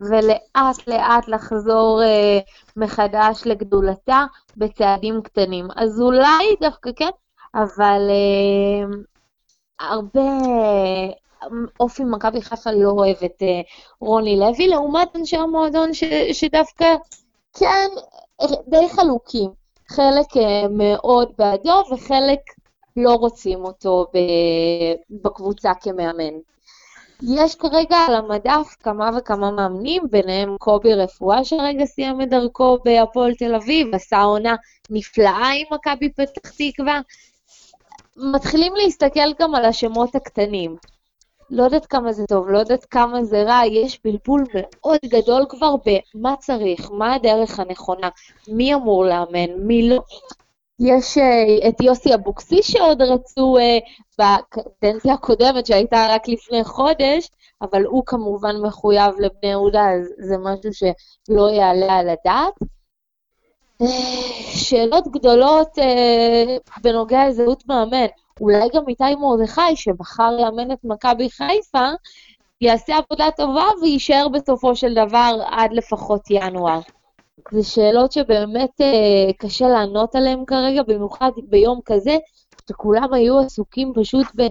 ולאט 0.00 0.86
לאט 0.86 1.28
לחזור 1.28 2.02
אה, 2.02 2.38
מחדש 2.76 3.42
לגדולתה 3.44 4.24
בצעדים 4.56 5.22
קטנים. 5.22 5.68
אז 5.76 6.00
אולי 6.00 6.56
דווקא 6.60 6.90
כן, 6.96 7.10
אבל 7.54 8.10
uh, 8.10 8.96
הרבה 9.80 10.20
אופי 11.80 12.04
מכבי 12.04 12.42
חיפה 12.42 12.70
לא 12.70 12.90
אוהב 12.90 13.16
את 13.24 13.42
uh, 13.42 13.46
רוני 14.00 14.36
לוי, 14.36 14.68
לעומת 14.68 15.16
אנשי 15.16 15.36
המועדון 15.36 15.94
ש, 15.94 16.04
שדווקא 16.32 16.94
כן 17.58 17.88
די 18.68 18.88
חלוקים. 18.88 19.65
חלק 19.88 20.26
uh, 20.32 20.68
מאוד 20.70 21.32
בעדו 21.38 21.82
וחלק 21.92 22.40
לא 22.96 23.14
רוצים 23.14 23.64
אותו 23.64 24.06
בקבוצה 25.10 25.72
כמאמן. 25.80 26.34
יש 27.22 27.54
כרגע 27.54 27.96
על 27.96 28.14
המדף 28.14 28.76
כמה 28.80 29.10
וכמה 29.18 29.50
מאמנים, 29.50 30.02
ביניהם 30.10 30.56
קובי 30.58 30.94
רפואה 30.94 31.44
שרגע 31.44 31.84
סיים 31.84 32.20
את 32.20 32.28
דרכו 32.28 32.78
בהפועל 32.84 33.34
תל 33.34 33.54
אביב, 33.54 33.94
עשה 33.94 34.18
עונה 34.22 34.54
נפלאה 34.90 35.50
עם 35.50 35.66
מכבי 35.70 36.12
פתח 36.12 36.50
תקווה, 36.50 37.00
מתחילים 38.16 38.72
להסתכל 38.76 39.32
גם 39.40 39.54
על 39.54 39.64
השמות 39.64 40.14
הקטנים. 40.14 40.76
לא 41.50 41.62
יודעת 41.62 41.86
כמה 41.86 42.12
זה 42.12 42.24
טוב, 42.28 42.48
לא 42.48 42.58
יודעת 42.58 42.84
כמה 42.84 43.24
זה 43.24 43.42
רע, 43.42 43.60
יש 43.66 44.00
בלבול 44.04 44.44
מאוד 44.54 44.98
גדול 45.04 45.46
כבר 45.48 45.74
במה 45.86 46.34
צריך, 46.36 46.90
מה 46.90 47.14
הדרך 47.14 47.60
הנכונה, 47.60 48.08
מי 48.48 48.74
אמור 48.74 49.04
לאמן, 49.04 49.52
מי 49.58 49.88
לא. 49.88 50.02
יש 50.80 51.18
uh, 51.18 51.68
את 51.68 51.80
יוסי 51.80 52.14
אבוקסיס 52.14 52.66
שעוד 52.66 53.02
רצו 53.02 53.56
uh, 53.58 53.62
בקדנציה 54.18 55.14
הקודמת, 55.14 55.66
שהייתה 55.66 56.06
רק 56.10 56.28
לפני 56.28 56.64
חודש, 56.64 57.30
אבל 57.62 57.84
הוא 57.84 58.02
כמובן 58.06 58.56
מחויב 58.62 59.14
לבני 59.18 59.50
יהודה, 59.50 59.90
אז 59.90 60.12
זה 60.18 60.38
משהו 60.38 60.72
שלא 60.72 61.50
יעלה 61.50 61.94
על 61.94 62.08
הדעת. 62.08 62.54
שאלות 64.54 65.08
גדולות 65.08 65.78
אה, 65.78 66.56
בנוגע 66.82 67.28
לזהות 67.28 67.62
מאמן. 67.66 68.06
אולי 68.40 68.68
גם 68.74 68.88
איתי 68.88 69.14
מרדכי, 69.14 69.76
שבחר 69.76 70.30
לאמן 70.30 70.72
את 70.72 70.78
מכבי 70.84 71.30
חיפה, 71.30 71.88
יעשה 72.60 72.96
עבודה 72.96 73.30
טובה 73.36 73.64
ויישאר 73.82 74.28
בסופו 74.28 74.76
של 74.76 74.94
דבר 74.94 75.38
עד 75.46 75.72
לפחות 75.72 76.22
ינואר. 76.30 76.80
זה 77.50 77.62
שאלות 77.62 78.12
שבאמת 78.12 78.80
אה, 78.80 79.32
קשה 79.38 79.68
לענות 79.68 80.14
עליהן 80.14 80.44
כרגע, 80.46 80.82
במיוחד 80.82 81.30
ביום 81.48 81.80
כזה, 81.84 82.16
שכולם 82.68 83.14
היו 83.14 83.38
עסוקים 83.38 83.92
פשוט 83.94 84.26
ב... 84.36 84.42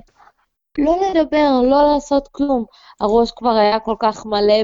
לא 0.78 0.98
לדבר, 1.10 1.62
לא 1.64 1.94
לעשות 1.94 2.28
כלום. 2.28 2.66
הראש 3.00 3.32
כבר 3.32 3.50
היה 3.50 3.80
כל 3.80 3.96
כך 4.00 4.26
מלא 4.26 4.64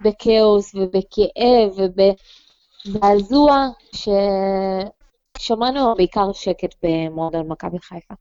בכאוס 0.00 0.74
ובכאב 0.74 1.70
וב... 1.76 2.14
זעזוע 2.84 3.68
ששמענו 5.38 5.94
בעיקר 5.94 6.32
שקט 6.32 6.74
במועדון 6.82 7.48
מכבי 7.48 7.78
חיפה. 7.78 8.14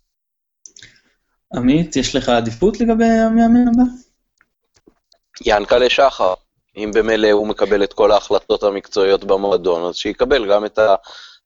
עמית, 1.53 1.95
יש 1.95 2.15
לך 2.15 2.29
עדיפות 2.29 2.79
לגבי 2.79 3.05
המאמן 3.05 3.67
הבא? 3.67 3.83
ינקלה 5.45 5.89
שחר. 5.89 6.33
אם 6.77 6.91
במילא 6.95 7.31
הוא 7.31 7.47
מקבל 7.47 7.83
את 7.83 7.93
כל 7.93 8.11
ההחלטות 8.11 8.63
המקצועיות 8.63 9.23
במועדון, 9.23 9.83
אז 9.83 9.95
שיקבל 9.95 10.51
גם 10.51 10.65
את 10.65 10.79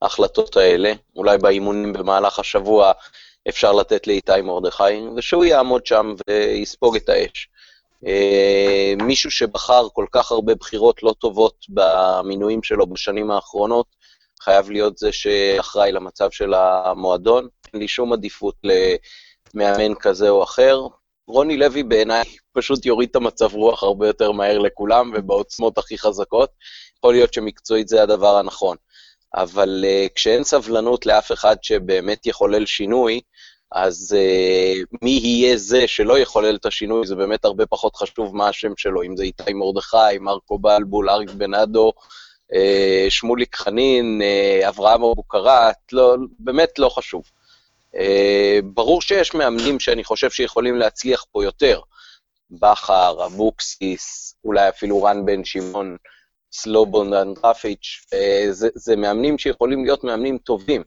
ההחלטות 0.02 0.58
האלה. 0.58 0.94
אולי 1.16 1.38
באימונים 1.38 1.94
במהלך 1.94 2.40
השבוע 2.40 2.92
אפשר 3.50 3.72
לתת 3.72 4.08
לאיתי 4.08 4.42
מרדכי, 4.44 5.08
ושהוא 5.16 5.46
יעמוד 5.46 5.86
שם 5.86 6.16
ויספוג 6.28 6.96
את 6.96 7.10
האש. 7.10 7.50
אה, 8.08 8.94
מישהו 9.04 9.32
שבחר 9.32 9.88
כל 9.94 10.06
כך 10.12 10.32
הרבה 10.32 10.56
בחירות 10.56 11.04
לא 11.04 11.16
טובות 11.20 11.66
במינויים 11.70 12.64
שלו 12.64 12.88
בשנים 12.88 13.32
האחרונות, 13.32 13.86
חייב 14.42 14.72
להיות 14.72 14.98
זה 14.98 15.12
שאחראי 15.12 15.92
למצב 15.92 16.32
של 16.32 16.54
המועדון. 16.54 17.48
אין 17.74 17.82
לי 17.82 17.88
שום 17.88 18.14
עדיפות 18.14 18.56
למאמן 19.56 19.96
כזה 20.00 20.30
או 20.30 20.44
אחר. 20.44 20.82
רוני 21.28 21.58
לוי 21.58 21.84
בעיניי 21.84 22.24
פשוט 22.54 22.86
יוריד 22.86 23.10
את 23.10 23.16
המצב 23.16 23.54
רוח 23.54 23.84
הרבה 23.84 24.08
יותר 24.08 24.32
מהר 24.32 24.58
לכולם 24.58 25.12
ובעוצמות 25.16 25.78
הכי 25.78 25.98
חזקות. 25.98 26.50
יכול 26.98 27.14
להיות 27.14 27.34
שמקצועית 27.34 27.88
זה 27.88 28.04
הדבר 28.04 28.38
הנכון. 28.38 28.78
אבל 29.36 29.86
uh, 29.88 30.10
כשאין 30.16 30.44
סבלנות 30.44 31.06
לאף 31.06 31.32
אחד 31.32 31.56
שבאמת 31.62 32.26
יחולל 32.26 32.66
שינוי, 32.66 33.22
אז 33.72 34.16
uh, 34.18 34.98
מי 35.02 35.20
יהיה 35.24 35.58
זה 35.58 35.88
שלא 35.88 36.20
יחולל 36.20 36.56
את 36.56 36.66
השינוי, 36.66 37.08
זה 37.08 37.16
באמת 37.16 37.46
הרבה 37.46 37.66
פחות 37.66 37.96
חשוב 37.96 38.36
מה 38.36 38.50
השם 38.50 38.74
שלו, 38.78 39.04
אם 39.04 39.18
זה 39.18 39.24
איתי 39.24 39.54
מרדכי, 39.54 40.18
מרקו 40.20 40.60
בלבול, 40.60 41.10
אריק 41.10 41.30
בנאדו, 41.30 41.92
uh, 42.54 43.10
שמוליק 43.10 43.56
חנין, 43.56 44.22
uh, 44.22 44.70
אברהם 44.70 45.04
אבוקרט, 45.04 45.78
לא, 45.92 46.16
באמת 46.40 46.80
לא 46.80 46.90
חשוב. 46.90 47.24
Uh, 47.96 48.62
ברור 48.64 49.02
שיש 49.02 49.34
מאמנים 49.34 49.80
שאני 49.80 50.04
חושב 50.04 50.30
שיכולים 50.30 50.76
להצליח 50.76 51.26
פה 51.32 51.44
יותר. 51.44 51.80
בכר, 52.52 53.26
אבוקסיס, 53.26 54.36
אולי 54.44 54.70
אפילו 54.70 55.04
רן 55.04 55.26
בן 55.26 55.44
שמעון, 55.46 55.98
סלובון 56.52 57.14
ואנדרפיץ', 57.14 58.06
זה, 58.50 58.70
זה 58.76 58.96
מאמנים 58.96 59.38
שיכולים 59.38 59.86
להיות 59.86 60.04
מאמנים 60.04 60.38
טובים, 60.38 60.84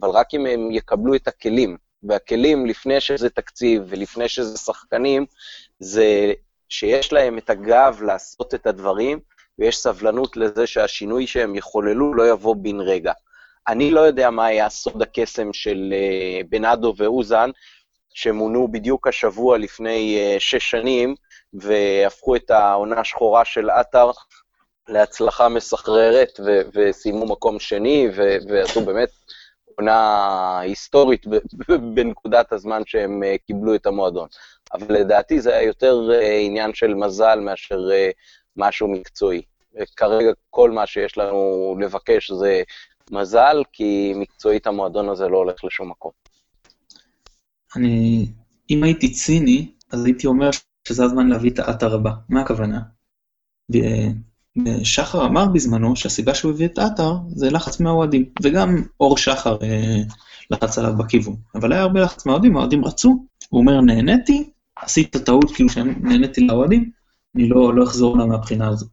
אבל 0.00 0.08
רק 0.08 0.34
אם 0.34 0.46
הם 0.46 0.70
יקבלו 0.70 1.14
את 1.14 1.28
הכלים, 1.28 1.76
והכלים 2.02 2.66
לפני 2.66 3.00
שזה 3.00 3.30
תקציב 3.30 3.82
ולפני 3.88 4.28
שזה 4.28 4.58
שחקנים, 4.58 5.26
זה 5.78 6.32
שיש 6.68 7.12
להם 7.12 7.38
את 7.38 7.50
הגב 7.50 8.02
לעשות 8.02 8.54
את 8.54 8.66
הדברים, 8.66 9.20
ויש 9.58 9.78
סבלנות 9.78 10.36
לזה 10.36 10.66
שהשינוי 10.66 11.26
שהם 11.26 11.54
יחוללו 11.54 12.14
לא 12.14 12.30
יבוא 12.30 12.56
בן 12.56 12.80
רגע. 12.80 13.12
אני 13.68 13.90
לא 13.90 14.00
יודע 14.00 14.30
מה 14.30 14.46
היה 14.46 14.68
סוד 14.68 15.02
הקסם 15.02 15.52
של 15.52 15.94
uh, 15.94 16.46
בנאדו 16.48 16.94
ואוזן, 16.96 17.50
שמונו 18.14 18.68
בדיוק 18.68 19.06
השבוע 19.06 19.58
לפני 19.58 20.18
uh, 20.36 20.40
שש 20.40 20.70
שנים, 20.70 21.14
והפכו 21.52 22.36
את 22.36 22.50
העונה 22.50 23.00
השחורה 23.00 23.44
של 23.44 23.70
עטר 23.70 24.10
להצלחה 24.88 25.48
מסחררת, 25.48 26.40
ו- 26.46 26.60
וסיימו 26.74 27.26
מקום 27.26 27.60
שני, 27.60 28.08
ו- 28.16 28.36
ועשו 28.48 28.84
באמת 28.84 29.08
עונה 29.76 30.60
היסטורית 30.60 31.26
בנקודת 31.94 32.52
הזמן 32.52 32.82
שהם 32.86 33.22
uh, 33.22 33.46
קיבלו 33.46 33.74
את 33.74 33.86
המועדון. 33.86 34.28
אבל 34.72 34.94
לדעתי 34.94 35.40
זה 35.40 35.54
היה 35.54 35.62
יותר 35.62 36.10
עניין 36.40 36.74
של 36.74 36.94
מזל 36.94 37.40
מאשר 37.40 37.80
משהו 38.56 38.88
מקצועי. 38.88 39.42
כרגע 39.96 40.30
כל 40.50 40.70
מה 40.70 40.86
שיש 40.86 41.18
לנו 41.18 41.76
לבקש 41.80 42.30
זה 42.30 42.62
מזל, 43.10 43.62
כי 43.72 44.12
מקצועית 44.16 44.66
המועדון 44.66 45.08
הזה 45.08 45.28
לא 45.28 45.36
הולך 45.36 45.64
לשום 45.64 45.90
מקום. 45.90 46.10
אני, 47.76 48.26
אם 48.70 48.82
הייתי 48.82 49.12
ציני, 49.12 49.70
אז 49.92 50.04
הייתי 50.04 50.26
אומר 50.26 50.50
שזה 50.88 51.04
הזמן 51.04 51.28
להביא 51.28 51.50
את 51.50 51.58
האתר 51.58 51.94
הבא. 51.94 52.10
מה 52.28 52.40
הכוונה? 52.40 52.80
שחר 54.82 55.26
אמר 55.26 55.46
בזמנו 55.46 55.96
שהסיבה 55.96 56.34
שהוא 56.34 56.52
הביא 56.52 56.66
את 56.66 56.78
האתר 56.78 57.12
זה 57.28 57.50
לחץ 57.50 57.80
מהאוהדים, 57.80 58.24
וגם 58.42 58.82
אור 59.00 59.18
שחר 59.18 59.56
אה, 59.62 60.02
לחץ 60.50 60.78
עליו 60.78 60.96
בכיוון. 60.96 61.36
אבל 61.54 61.72
היה 61.72 61.82
הרבה 61.82 62.00
לחץ 62.00 62.26
מהאוהדים, 62.26 62.56
האוהדים 62.56 62.84
רצו, 62.84 63.24
הוא 63.48 63.60
אומר 63.60 63.80
נהניתי, 63.80 64.50
עשית 64.76 65.16
טעות 65.16 65.50
כאילו 65.54 65.68
שנהניתי 65.68 66.46
לאוהדים, 66.46 66.90
אני 67.34 67.48
לא, 67.48 67.74
לא 67.74 67.84
אחזור 67.84 68.18
לה 68.18 68.26
מהבחינה 68.26 68.68
הזאת. 68.68 68.88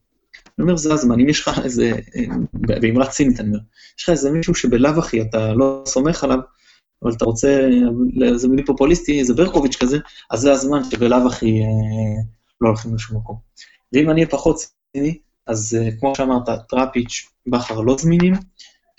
אני 0.59 0.63
אומר, 0.63 0.77
זה 0.77 0.93
הזמן, 0.93 1.19
אם 1.19 1.29
יש 1.29 1.41
לך 1.41 1.59
איזה, 1.63 1.91
באמרת 2.53 3.09
צינית 3.09 3.39
אני 3.39 3.47
אומר, 3.47 3.59
יש 3.97 4.03
לך 4.03 4.09
איזה 4.09 4.31
מישהו 4.31 4.55
שבלאו 4.55 4.99
הכי 4.99 5.21
אתה 5.21 5.53
לא 5.53 5.83
סומך 5.85 6.23
עליו, 6.23 6.39
אבל 7.03 7.11
אתה 7.11 7.25
רוצה, 7.25 7.69
איזה 8.23 8.47
מילים 8.47 8.65
פופוליסטי, 8.65 9.19
איזה 9.19 9.33
ברקוביץ' 9.33 9.75
כזה, 9.75 9.97
אז 10.31 10.39
זה 10.39 10.51
הזמן 10.51 10.83
שבלאו 10.91 11.27
הכי 11.27 11.61
אה, 11.61 12.23
לא 12.61 12.67
הולכים 12.67 12.95
לשום 12.95 13.17
מקום. 13.17 13.37
ואם 13.93 14.09
אני 14.09 14.21
אהיה 14.21 14.31
פחות 14.31 14.57
ציני, 14.93 15.17
אז 15.47 15.77
אה, 15.81 15.89
כמו 15.99 16.15
שאמרת, 16.15 16.49
טראפיץ', 16.69 17.29
בכר 17.47 17.81
לא 17.81 17.97
זמינים. 17.99 18.33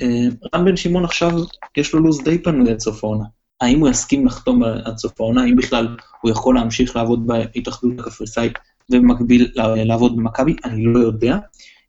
אה, 0.03 0.29
רן 0.55 0.65
בן 0.65 0.77
שמעון 0.77 1.05
עכשיו, 1.05 1.31
יש 1.77 1.95
לו 1.95 2.01
לו"ז 2.01 2.25
די 2.25 2.43
פנוי 2.43 2.71
עד 2.71 2.81
סוף 2.81 3.05
העונה. 3.05 3.25
האם 3.61 3.81
הוא 3.81 3.89
יסכים 3.89 4.27
לחתום 4.27 4.63
עד 4.65 4.97
סוף 4.99 5.21
העונה, 5.21 5.43
האם 5.43 5.57
בכלל 5.57 5.97
הוא 6.21 6.31
יכול 6.31 6.55
להמשיך 6.55 6.97
לעבוד 6.97 7.27
בהתאחדות 7.27 8.01
הקפריסאית 8.01 8.53
ובמקביל 8.91 9.53
לעבוד 9.57 10.17
במכבי, 10.17 10.57
אני 10.65 10.85
לא 10.85 10.99
יודע. 10.99 11.39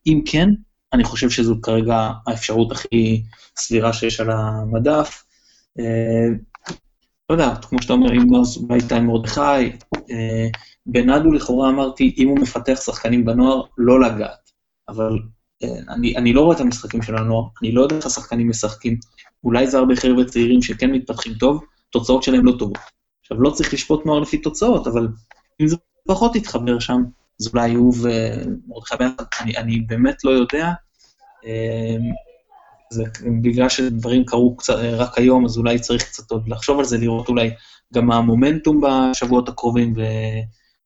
אם 0.08 0.22
כן, 0.26 0.50
אני 0.94 1.04
חושב 1.04 1.30
שזו 1.30 1.56
כרגע 1.62 2.12
האפשרות 2.28 2.72
הכי 2.72 3.24
סבירה 3.58 3.94
שיש 3.94 4.20
על 4.20 4.32
המדף. 4.32 5.24
אה, 5.80 6.28
לא 7.30 7.36
יודע, 7.36 7.56
כמו 7.56 7.82
שאתה 7.82 7.94
אומר, 7.94 8.14
אם 8.14 8.36
אז 8.36 8.58
אולי 8.58 8.80
איתי 8.84 9.00
מרדכי, 9.00 9.42
אה, 10.12 10.48
בנאדו 10.86 11.32
לכאורה 11.32 11.70
אמרתי, 11.70 12.16
אם 12.18 12.28
הוא 12.28 12.40
מפתח 12.40 12.82
שחקנים 12.86 13.26
בנוער, 13.26 13.62
לא 13.78 14.02
לגעת. 14.02 14.52
אבל 14.90 15.20
אה, 15.64 15.94
אני, 15.94 16.18
אני 16.18 16.34
לא 16.34 16.42
רואה 16.42 16.56
את 16.56 16.62
המשחקים 16.62 17.02
של 17.02 17.18
הנוער, 17.18 17.48
אני 17.62 17.72
לא 17.72 17.82
יודע 17.82 17.96
איך 17.96 18.06
השחקנים 18.06 18.50
משחקים. 18.50 18.98
אולי 19.44 19.68
זה 19.68 19.78
הרבה 19.78 19.96
חבר'ה 19.96 20.26
צעירים 20.26 20.62
שכן 20.62 20.92
מתפתחים 20.92 21.34
טוב, 21.34 21.64
תוצאות 21.90 22.24
שלהם 22.24 22.46
לא 22.46 22.54
טובות. 22.60 22.78
עכשיו, 23.22 23.42
לא 23.42 23.50
צריך 23.50 23.74
לשפוט 23.74 24.06
נוער 24.06 24.20
לפי 24.20 24.38
תוצאות, 24.38 24.88
אבל 24.88 25.08
אם 25.62 25.68
זה 25.68 25.76
פחות 26.08 26.36
התחבר 26.36 26.80
שם, 26.80 27.04
אז 27.40 27.50
אולי 27.54 27.74
הוא 27.74 27.94
ומרדכי 28.02 28.96
ביחד, 29.00 29.24
אני, 29.42 29.58
אני 29.58 29.80
באמת 29.80 30.24
לא 30.24 30.32
יודע. 30.32 30.72
אמ, 31.46 32.12
זה 32.90 33.04
בגלל 33.42 33.70
שדברים 33.70 34.26
קרו 34.26 34.56
קצת, 34.56 34.74
רק 34.74 35.18
היום, 35.18 35.46
אז 35.46 35.58
אולי 35.58 35.80
צריך 35.80 36.04
קצת 36.04 36.32
עוד 36.32 36.48
לחשוב 36.48 36.80
על 36.80 36.86
זה, 36.86 36.98
לראות 36.98 37.30
אולי 37.30 37.50
גם 37.94 38.12
המומנטום 38.12 38.82
בשבועות 38.82 39.50
הקרובים, 39.50 39.94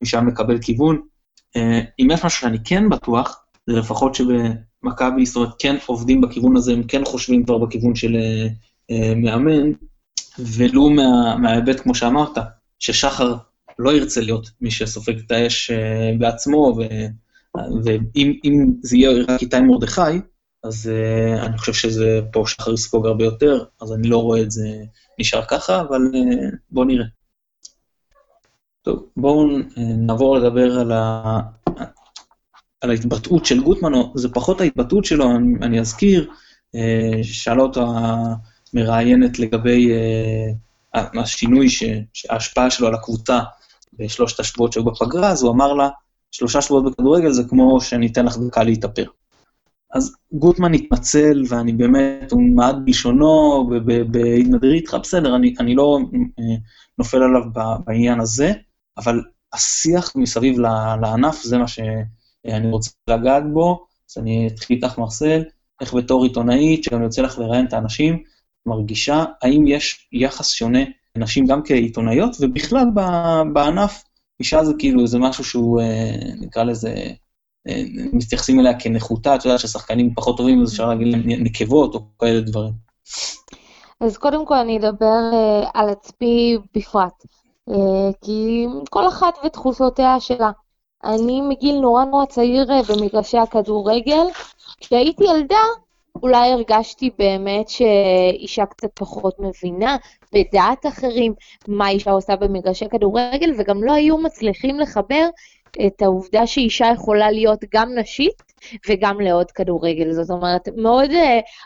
ומשם 0.02 0.28
לקבל 0.28 0.60
כיוון. 0.62 1.02
אה, 1.56 1.82
אם 2.00 2.08
יש 2.12 2.26
משהו 2.26 2.42
שאני 2.42 2.58
כן 2.64 2.90
בטוח, 2.90 3.44
זה 3.68 3.74
לפחות 3.74 4.16
שבמכבי, 4.16 5.26
זאת 5.26 5.36
אומרת, 5.36 5.54
כן 5.60 5.76
עובדים 5.86 6.22
בכיוון 6.22 6.58
הזה, 6.58 6.74
הם 6.74 6.84
כן 6.84 7.06
חושבים 7.06 7.46
כבר 7.46 7.58
בכיוון 7.58 7.96
של 7.96 8.16
אה, 8.16 8.48
אה, 8.92 9.16
מאמן, 9.16 9.72
ולו 10.40 10.90
מה, 10.90 11.38
מההיבט, 11.38 11.80
כמו 11.80 11.96
שאמרת, 11.96 12.38
ששחר 12.80 13.36
לא 13.82 13.94
ירצה 13.94 14.22
להיות 14.22 14.50
מי 14.62 14.72
שסופג 14.72 15.20
את 15.20 15.32
האש 15.32 15.72
uh, 15.72 16.20
בעצמו, 16.20 16.78
ואם 17.84 18.74
זה 18.82 18.98
יהיה 18.98 19.24
רק 19.28 19.42
איתי 19.42 19.60
מרדכי, 19.60 20.02
אז 20.64 20.92
uh, 20.92 21.46
אני 21.46 21.58
חושב 21.58 21.74
שזה 21.74 22.20
פה 22.34 22.44
שחר 22.48 22.74
יספוג 22.74 23.06
הרבה 23.06 23.24
יותר, 23.24 23.64
אז 23.82 23.94
אני 23.94 24.08
לא 24.08 24.18
רואה 24.18 24.42
את 24.42 24.52
זה 24.52 24.68
נשאר 25.20 25.46
ככה, 25.46 25.82
אבל 25.82 26.02
uh, 26.14 26.56
בואו 26.72 26.86
נראה. 26.86 27.06
טוב, 28.82 29.06
בואו 29.18 29.48
נעבור 29.78 30.38
לדבר 30.38 30.80
על, 30.80 30.92
ה... 30.92 31.40
על 32.82 32.90
ההתבטאות 32.90 33.46
של 33.46 33.64
גוטמן, 33.64 33.92
זה 34.16 34.30
פחות 34.30 34.62
ההתבטאות 34.62 35.06
שלו, 35.06 35.36
אני, 35.36 35.54
אני 35.62 35.80
אזכיר, 35.80 36.30
שאלה 37.24 37.62
אותו 37.62 37.88
המראיינת 38.74 39.40
לגבי 39.40 39.92
השינוי, 40.94 41.70
ש... 41.70 41.84
ההשפעה 42.30 42.70
שלו 42.70 42.88
על 42.88 42.94
הקבוצה 42.94 43.40
בשלושת 43.94 44.40
השבועות 44.40 44.74
שהיו 44.74 44.86
בפגרה, 44.86 45.30
אז 45.30 45.44
הוא 45.44 45.52
אמר 45.52 45.74
לה, 45.74 45.90
שלושה 46.32 46.62
שבועות 46.62 46.86
בכדורגל 46.86 47.32
זה 47.32 47.44
כמו 47.50 47.82
שאני 47.82 48.08
אתן 48.08 48.26
לך 48.26 48.38
דקה 48.38 48.64
להתאפר. 48.64 49.06
אז 49.94 50.16
גוטמן 50.34 50.74
התנצל, 50.74 51.44
ואני 51.50 51.74
באמת, 51.74 52.32
הוא 52.32 52.42
מעט 52.56 52.76
בלשונו, 52.86 53.70
בהתנדרי 54.12 54.78
איתך, 54.78 54.98
בסדר, 55.04 55.36
אני, 55.36 55.56
אני 55.60 55.76
לא 55.76 56.00
אה, 56.40 56.56
נופל 56.98 57.24
עליו 57.24 57.44
בעניין 57.86 58.20
הזה, 58.20 58.54
אבל 58.98 59.22
השיח 59.54 60.16
מסביב 60.16 60.60
לענף, 61.02 61.44
זה 61.44 61.58
מה 61.58 61.68
שאני 61.68 62.72
רוצה 62.72 62.92
לגעת 63.10 63.44
בו, 63.54 63.86
אז 64.10 64.18
אני 64.18 64.48
אתחיל 64.48 64.76
איתך, 64.76 64.98
מרסל, 64.98 65.44
איך 65.82 65.94
בתור 65.94 66.24
עיתונאית, 66.24 66.84
שגם 66.84 67.04
יוצא 67.04 67.22
לך 67.22 67.40
לראיין 67.40 67.66
את 67.66 67.74
האנשים, 67.74 68.24
מרגישה, 68.66 69.24
האם 69.42 69.68
יש 69.68 70.08
יחס 70.12 70.50
שונה 70.52 70.80
נשים 71.18 71.46
גם 71.46 71.62
כעיתונאיות, 71.64 72.36
ובכלל 72.40 72.86
בענף, 73.54 74.04
אישה 74.40 74.64
זה 74.64 74.74
כאילו, 74.80 75.08
זה 75.08 75.20
משהו 75.20 75.44
שהוא, 75.44 75.82
אה, 75.82 76.12
נקרא 76.42 76.64
לזה, 76.64 76.96
אה, 77.68 77.84
מתייחסים 78.14 78.60
אליה 78.60 78.80
כנחותה, 78.80 79.36
את 79.36 79.46
יודעת 79.46 79.60
ששחקנים 79.60 80.14
פחות 80.14 80.38
טובים, 80.38 80.62
אז 80.62 80.72
אפשר 80.72 80.90
להגיד 80.90 81.08
להם 81.08 81.22
נקבות 81.26 81.96
או 81.96 82.00
כאלה 82.20 82.42
דברים. 82.42 82.74
אז 84.00 84.18
קודם 84.18 84.46
כל 84.46 84.56
אני 84.56 84.78
אדבר 84.78 85.20
uh, 85.32 85.70
על 85.74 85.90
עצמי 85.90 86.58
בפרט, 86.76 87.26
כי 88.22 88.66
כל 88.90 89.08
אחת 89.08 89.34
ותחושותיה 89.46 90.20
שלה. 90.20 90.52
אני 91.04 91.42
מגיל 91.42 91.80
נורא 91.80 92.06
נורא 92.06 92.26
צעיר 92.26 92.68
במגרשי 92.90 93.38
הכדורגל, 93.38 94.26
כשהייתי 94.80 95.24
ילדה 95.24 95.64
אולי 96.16 96.52
הרגשתי 96.52 97.10
באמת 97.20 97.70
שאישה 97.70 98.66
קצת 98.66 98.90
פחות 98.94 99.40
מבינה 99.40 99.98
בדעת 100.34 100.86
אחרים 100.86 101.34
מה 101.68 101.90
אישה 101.90 102.12
עושה 102.12 102.36
במגרשי 102.36 102.86
כדורגל, 102.90 103.54
וגם 103.58 103.84
לא 103.84 103.94
היו 103.94 104.18
מצליחים 104.18 104.80
לחבר 104.80 105.30
את 105.88 106.02
העובדה 106.02 106.48
שאישה 106.48 106.86
יכולה 106.94 107.32
להיות 107.32 107.60
גם 107.74 107.90
נשית 107.96 108.44
וגם 108.90 109.22
לעוד 109.22 109.52
כדורגל. 109.52 110.12
זאת 110.12 110.30
אומרת, 110.30 110.70
מאוד 110.78 111.12
uh, 111.12 111.16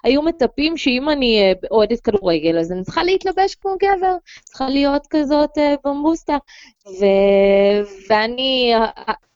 היו 0.03 0.21
מצפים 0.21 0.77
שאם 0.77 1.09
אני 1.09 1.53
uh, 1.53 1.67
אוהדת 1.71 1.99
כדורגל, 1.99 2.59
אז 2.59 2.71
אני 2.71 2.83
צריכה 2.83 3.03
להתלבש 3.03 3.55
כמו 3.55 3.71
גבר, 3.81 4.15
צריכה 4.43 4.69
להיות 4.69 5.07
כזאת 5.09 5.57
uh, 5.57 5.61
במבוסטה. 5.85 6.37
ו... 6.99 7.05
ואני, 8.09 8.73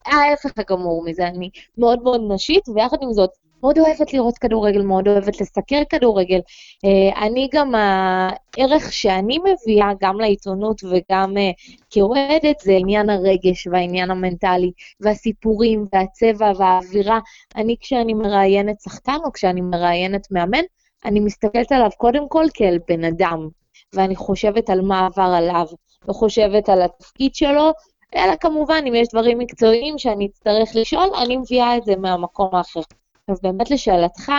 ההפך 0.05 0.51
הגמור 0.57 1.03
מזה, 1.05 1.27
אני 1.27 1.49
מאוד 1.77 2.03
מאוד 2.03 2.21
נשית, 2.29 2.69
ויחד 2.75 2.97
עם 3.01 3.13
זאת, 3.13 3.29
מאוד 3.63 3.79
אוהבת 3.79 4.13
לראות 4.13 4.37
כדורגל, 4.37 4.81
מאוד 4.81 5.07
אוהבת 5.07 5.41
לסקר 5.41 5.81
כדורגל. 5.89 6.39
Uh, 6.39 7.17
אני 7.17 7.49
גם, 7.53 7.75
הערך 7.75 8.93
שאני 8.93 9.39
מביאה 9.39 9.89
גם 10.01 10.19
לעיתונות 10.19 10.81
וגם 10.83 11.33
uh, 11.37 11.79
כאוהדת, 11.89 12.59
זה 12.59 12.71
עניין 12.71 13.09
הרגש 13.09 13.67
והעניין 13.67 14.11
המנטלי, 14.11 14.71
והסיפורים 14.99 15.85
והצבע 15.93 16.51
והאווירה. 16.57 17.19
אני, 17.55 17.75
כשאני 17.79 18.13
מראיינת 18.13 18.81
שחקן 18.81 19.17
או 19.25 19.31
כשאני 19.31 19.61
מראיינת 19.61 20.31
מאמן, 20.31 20.63
אני 21.05 21.19
מסתכלת 21.19 21.71
עליו 21.71 21.89
קודם 21.97 22.29
כל 22.29 22.45
כאל 22.53 22.79
בן 22.87 23.03
אדם, 23.03 23.47
ואני 23.93 24.15
חושבת 24.15 24.69
על 24.69 24.81
מה 24.81 25.05
עבר 25.05 25.31
עליו, 25.37 25.65
וחושבת 26.07 26.69
על 26.69 26.81
התפקיד 26.81 27.35
שלו, 27.35 27.71
אלא 28.15 28.35
כמובן, 28.35 28.83
אם 28.87 28.95
יש 28.95 29.07
דברים 29.13 29.37
מקצועיים 29.37 29.97
שאני 29.97 30.25
אצטרך 30.25 30.69
לשאול, 30.75 31.09
אני 31.23 31.37
מביאה 31.37 31.77
את 31.77 31.85
זה 31.85 31.95
מהמקום 31.95 32.49
האחר. 32.55 32.81
אז 33.29 33.41
באמת 33.41 33.71
לשאלתך, 33.71 34.31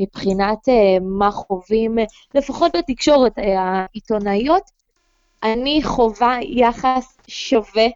מבחינת 0.00 0.68
מה 1.02 1.30
חווים, 1.30 1.98
לפחות 2.34 2.76
בתקשורת 2.76 3.32
העיתונאיות, 3.36 4.62
אני 5.42 5.80
חווה 5.82 6.38
יחס 6.42 7.18
שווה 7.28 7.86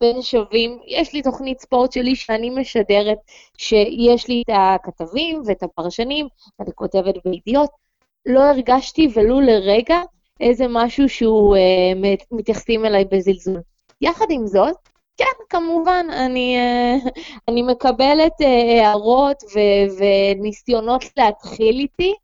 בין 0.00 0.22
שווים. 0.22 0.78
יש 0.86 1.14
לי 1.14 1.22
תוכנית 1.22 1.60
ספורט 1.60 1.92
שלי 1.92 2.16
שאני 2.16 2.50
משדרת, 2.50 3.18
שיש 3.58 4.28
לי 4.28 4.42
את 4.46 4.54
הכתבים 4.54 5.42
ואת 5.46 5.62
הפרשנים, 5.62 6.28
אני 6.60 6.72
כותבת 6.74 7.14
בידיעות. 7.24 7.70
לא 8.26 8.40
הרגשתי 8.40 9.08
ולו 9.14 9.40
לרגע 9.40 9.98
איזה 10.40 10.64
משהו 10.68 11.08
שהוא 11.08 11.56
אה, 11.56 12.12
מתייחסים 12.32 12.84
אליי 12.84 13.04
בזלזול. 13.04 13.60
יחד 14.00 14.26
עם 14.30 14.46
זאת, 14.46 14.76
כן, 15.18 15.24
כמובן, 15.48 16.06
אני, 16.12 16.56
אה, 16.56 17.10
אני 17.48 17.62
מקבלת 17.62 18.32
אה, 18.42 18.86
הערות 18.86 19.42
ו- 19.54 19.98
וניסיונות 19.98 21.04
להתחיל 21.16 21.78
איתי. 21.78 22.14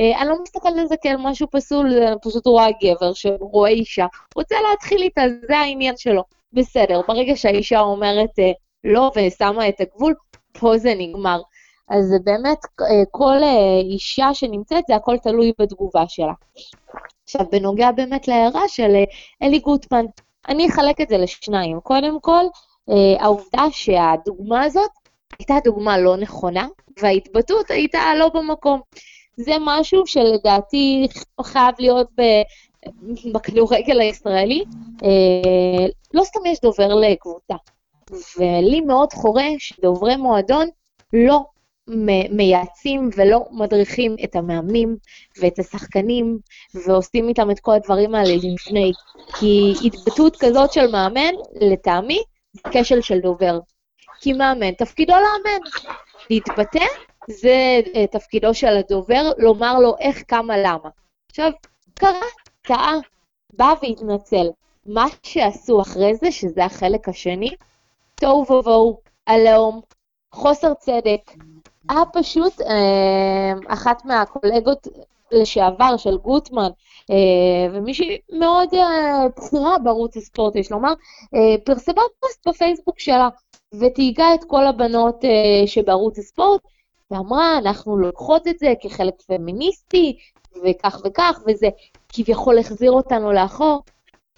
אה, 0.00 0.20
אני 0.20 0.28
לא 0.28 0.42
מסתכלת 0.42 0.78
על 0.78 0.86
זה 0.86 0.94
כאל 1.02 1.16
משהו 1.18 1.46
פסול, 1.50 1.86
אני 1.92 2.16
פשוט 2.22 2.46
רואה 2.46 2.66
גבר 2.82 3.12
שרואה 3.12 3.70
אישה, 3.70 4.06
רוצה 4.34 4.56
להתחיל 4.70 5.02
איתה, 5.02 5.22
זה 5.48 5.58
העניין 5.58 5.96
שלו. 5.96 6.22
בסדר, 6.52 7.00
ברגע 7.08 7.36
שהאישה 7.36 7.80
אומרת 7.80 8.30
לא 8.84 9.10
ושמה 9.16 9.68
את 9.68 9.80
הגבול, 9.80 10.14
פה 10.58 10.78
זה 10.78 10.94
נגמר. 10.98 11.40
אז 11.88 12.14
באמת, 12.24 12.58
אה, 12.80 12.86
כל 13.10 13.36
אישה 13.82 14.34
שנמצאת, 14.34 14.84
זה 14.88 14.96
הכל 14.96 15.18
תלוי 15.18 15.52
בתגובה 15.58 16.04
שלה. 16.08 16.32
עכשיו, 17.24 17.46
בנוגע 17.52 17.90
באמת 17.92 18.28
להערה 18.28 18.68
של 18.68 18.94
אלי 19.42 19.58
גוטמן, 19.58 20.04
אני 20.48 20.68
אחלק 20.68 21.00
את 21.00 21.08
זה 21.08 21.18
לשניים. 21.18 21.80
קודם 21.80 22.20
כל, 22.20 22.44
העובדה 23.18 23.64
שהדוגמה 23.70 24.62
הזאת 24.62 24.90
הייתה 25.38 25.54
דוגמה 25.64 25.98
לא 25.98 26.16
נכונה, 26.16 26.66
וההתבטאות 27.00 27.70
הייתה 27.70 28.00
לא 28.18 28.28
במקום. 28.34 28.80
זה 29.36 29.52
משהו 29.60 30.06
שלדעתי 30.06 31.08
חייב 31.42 31.74
להיות 31.78 32.08
ב... 32.20 32.22
בכדורגל 33.32 34.00
הישראלי, 34.00 34.64
אה, 35.04 35.86
לא 36.14 36.24
סתם 36.24 36.46
יש 36.46 36.60
דובר 36.60 36.94
לקבוצה. 36.94 37.54
ולי 38.38 38.80
מאוד 38.80 39.12
חורה 39.12 39.46
שדוברי 39.58 40.16
מועדון 40.16 40.68
לא 41.12 41.40
מייעצים 42.30 43.10
ולא 43.16 43.44
מדריכים 43.50 44.16
את 44.24 44.36
המאמנים 44.36 44.96
ואת 45.40 45.58
השחקנים 45.58 46.38
ועושים 46.74 47.28
איתם 47.28 47.50
את 47.50 47.60
כל 47.60 47.72
הדברים 47.72 48.14
האלה 48.14 48.34
לפני. 48.34 48.92
כי 49.38 49.74
התבטאות 49.84 50.36
כזאת 50.40 50.72
של 50.72 50.90
מאמן, 50.92 51.34
לטעמי, 51.60 52.22
זה 52.52 52.62
כשל 52.72 53.00
של 53.00 53.18
דובר. 53.18 53.58
כי 54.20 54.32
מאמן, 54.32 54.72
תפקידו 54.72 55.12
לאמן. 55.12 55.60
להתבטא 56.30 56.84
זה 57.30 57.80
אה, 57.94 58.06
תפקידו 58.06 58.54
של 58.54 58.76
הדובר, 58.76 59.32
לומר 59.38 59.78
לו 59.78 59.94
איך, 60.00 60.22
כמה, 60.28 60.58
למה. 60.58 60.88
עכשיו, 61.30 61.50
קרה, 61.94 62.26
טעה, 62.62 62.94
בא 63.52 63.74
והתנצל. 63.82 64.46
מה 64.86 65.06
שעשו 65.22 65.80
אחרי 65.80 66.14
זה, 66.14 66.32
שזה 66.32 66.64
החלק 66.64 67.08
השני, 67.08 67.50
תוהו 68.14 68.40
ובוהו, 68.40 69.00
עליהום, 69.26 69.80
חוסר 70.32 70.74
צדק. 70.74 71.30
היה 71.88 72.04
פשוט 72.12 72.60
אה, 72.60 73.52
אחת 73.68 74.04
מהקולגות 74.04 74.88
לשעבר 75.32 75.96
של 75.96 76.16
גוטמן, 76.16 76.68
אה, 77.10 77.16
ומישהי 77.72 78.18
מאוד 78.32 78.68
אה, 78.74 79.26
בכירה 79.36 79.78
בערוץ 79.78 80.16
הספורט, 80.16 80.56
יש 80.56 80.72
לומר, 80.72 80.92
אה, 81.34 81.54
פרסמה 81.64 82.02
פוסט 82.20 82.48
בפייסבוק 82.48 83.00
שלה, 83.00 83.28
ותהיגה 83.80 84.34
את 84.34 84.44
כל 84.44 84.66
הבנות 84.66 85.24
אה, 85.24 85.66
שבערוץ 85.66 86.18
הספורט, 86.18 86.60
ואמרה, 87.10 87.58
אנחנו 87.58 87.96
לוקחות 87.96 88.48
את 88.48 88.58
זה 88.58 88.72
כחלק 88.80 89.22
פמיניסטי, 89.26 90.18
וכך 90.64 91.00
וכך, 91.04 91.40
וזה 91.46 91.68
כביכול 92.08 92.58
החזיר 92.58 92.92
אותנו 92.92 93.32
לאחור. 93.32 93.82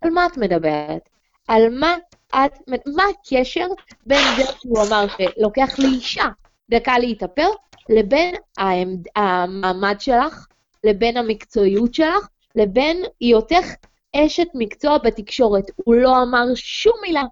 על 0.02 0.10
מה 0.10 0.26
את 0.26 0.36
מדברת? 0.36 1.08
על 1.48 1.78
מה 1.80 1.96
את, 2.30 2.52
מה 2.68 3.02
הקשר 3.10 3.66
בין 4.06 4.24
זה 4.36 4.42
שהוא 4.58 4.78
אמר 4.88 5.06
שלוקח 5.08 5.78
לאישה 5.78 6.26
דקה 6.70 6.98
להתאפר, 6.98 7.48
לבין 7.88 8.34
העמד, 8.58 9.06
המעמד 9.16 9.96
שלך, 9.98 10.46
לבין 10.84 11.16
המקצועיות 11.16 11.94
שלך, 11.94 12.28
לבין 12.54 13.02
היותך 13.20 13.74
אשת 14.16 14.48
מקצוע 14.54 14.98
בתקשורת. 14.98 15.64
הוא 15.76 15.94
לא 15.94 16.22
אמר 16.22 16.44
שום 16.54 16.94
מילה 17.02 17.22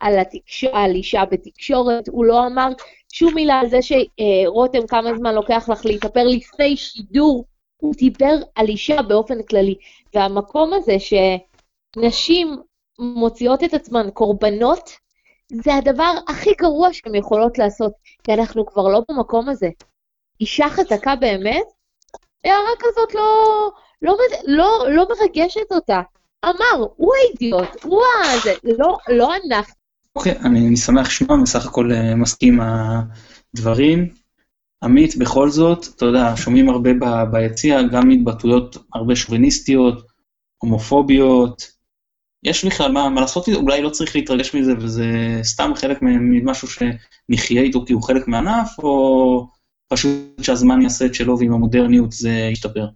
על, 0.00 0.18
התקש... 0.18 0.64
על 0.64 0.94
אישה 0.94 1.24
בתקשורת, 1.24 2.08
הוא 2.08 2.24
לא 2.24 2.46
אמר 2.46 2.68
שום 3.12 3.34
מילה 3.34 3.54
על 3.54 3.68
זה 3.68 3.78
שרותם, 3.82 4.86
כמה 4.86 5.14
זמן 5.18 5.34
לוקח 5.34 5.68
לך 5.68 5.86
להתאפר 5.86 6.26
לפני 6.26 6.76
שידור. 6.76 7.44
הוא 7.76 7.94
דיבר 7.94 8.34
על 8.54 8.68
אישה 8.68 9.02
באופן 9.02 9.42
כללי. 9.42 9.74
והמקום 10.14 10.72
הזה 10.72 10.96
שנשים 10.98 12.56
מוציאות 12.98 13.64
את 13.64 13.74
עצמן 13.74 14.08
קורבנות, 14.14 14.90
זה 15.52 15.74
הדבר 15.74 16.12
הכי 16.28 16.50
גרוע 16.60 16.92
שהן 16.92 17.14
יכולות 17.14 17.58
לעשות, 17.58 17.92
כי 18.24 18.34
אנחנו 18.34 18.66
כבר 18.66 18.88
לא 18.88 19.02
במקום 19.08 19.48
הזה. 19.48 19.68
אישה 20.40 20.68
חזקה 20.68 21.16
באמת, 21.16 21.66
הערה 22.44 22.74
כזאת 22.78 23.14
לא, 23.14 23.70
לא, 24.02 24.16
לא, 24.46 24.86
לא 24.90 25.06
מרגשת 25.08 25.72
אותה. 25.72 26.00
אמר, 26.44 26.86
הוא 26.96 27.12
האידיוט, 27.14 27.84
הוא 27.84 28.02
הזה, 28.24 28.54
לא, 28.78 28.96
לא 29.08 29.34
אנחנו. 29.34 29.74
אוקיי, 30.16 30.32
okay, 30.32 30.46
אני, 30.46 30.68
אני 30.68 30.76
שמח 30.76 31.06
לשמוע, 31.06 31.36
בסך 31.42 31.66
הכל 31.66 31.90
uh, 31.92 32.14
מסכים 32.16 32.60
הדברים. 32.60 34.08
עמית, 34.82 35.16
בכל 35.16 35.50
זאת, 35.50 35.86
אתה 35.96 36.04
יודע, 36.04 36.32
שומעים 36.36 36.68
הרבה 36.68 36.90
ביציע, 37.32 37.82
גם 37.82 38.10
התבטאויות 38.10 38.76
הרבה 38.94 39.16
שוביניסטיות, 39.16 40.06
הומופוביות. 40.58 41.81
יש 42.42 42.64
בכלל 42.64 42.92
מה, 42.92 43.08
מה 43.08 43.20
לעשות, 43.20 43.48
אולי 43.48 43.82
לא 43.82 43.90
צריך 43.90 44.16
להתרגש 44.16 44.54
מזה, 44.54 44.72
וזה 44.78 45.04
סתם 45.42 45.72
חלק 45.74 45.98
ממשהו 46.02 46.68
שנחיה 46.68 47.62
איתו 47.62 47.84
כי 47.86 47.92
הוא 47.92 48.02
חלק 48.02 48.28
מהענף, 48.28 48.78
או 48.78 49.46
פשוט 49.88 50.12
שהזמן 50.42 50.82
יעשה 50.82 51.06
את 51.06 51.14
שלו 51.14 51.38
ועם 51.38 51.52
המודרניות 51.52 52.12
זה 52.12 52.30
ישתפר? 52.30 52.86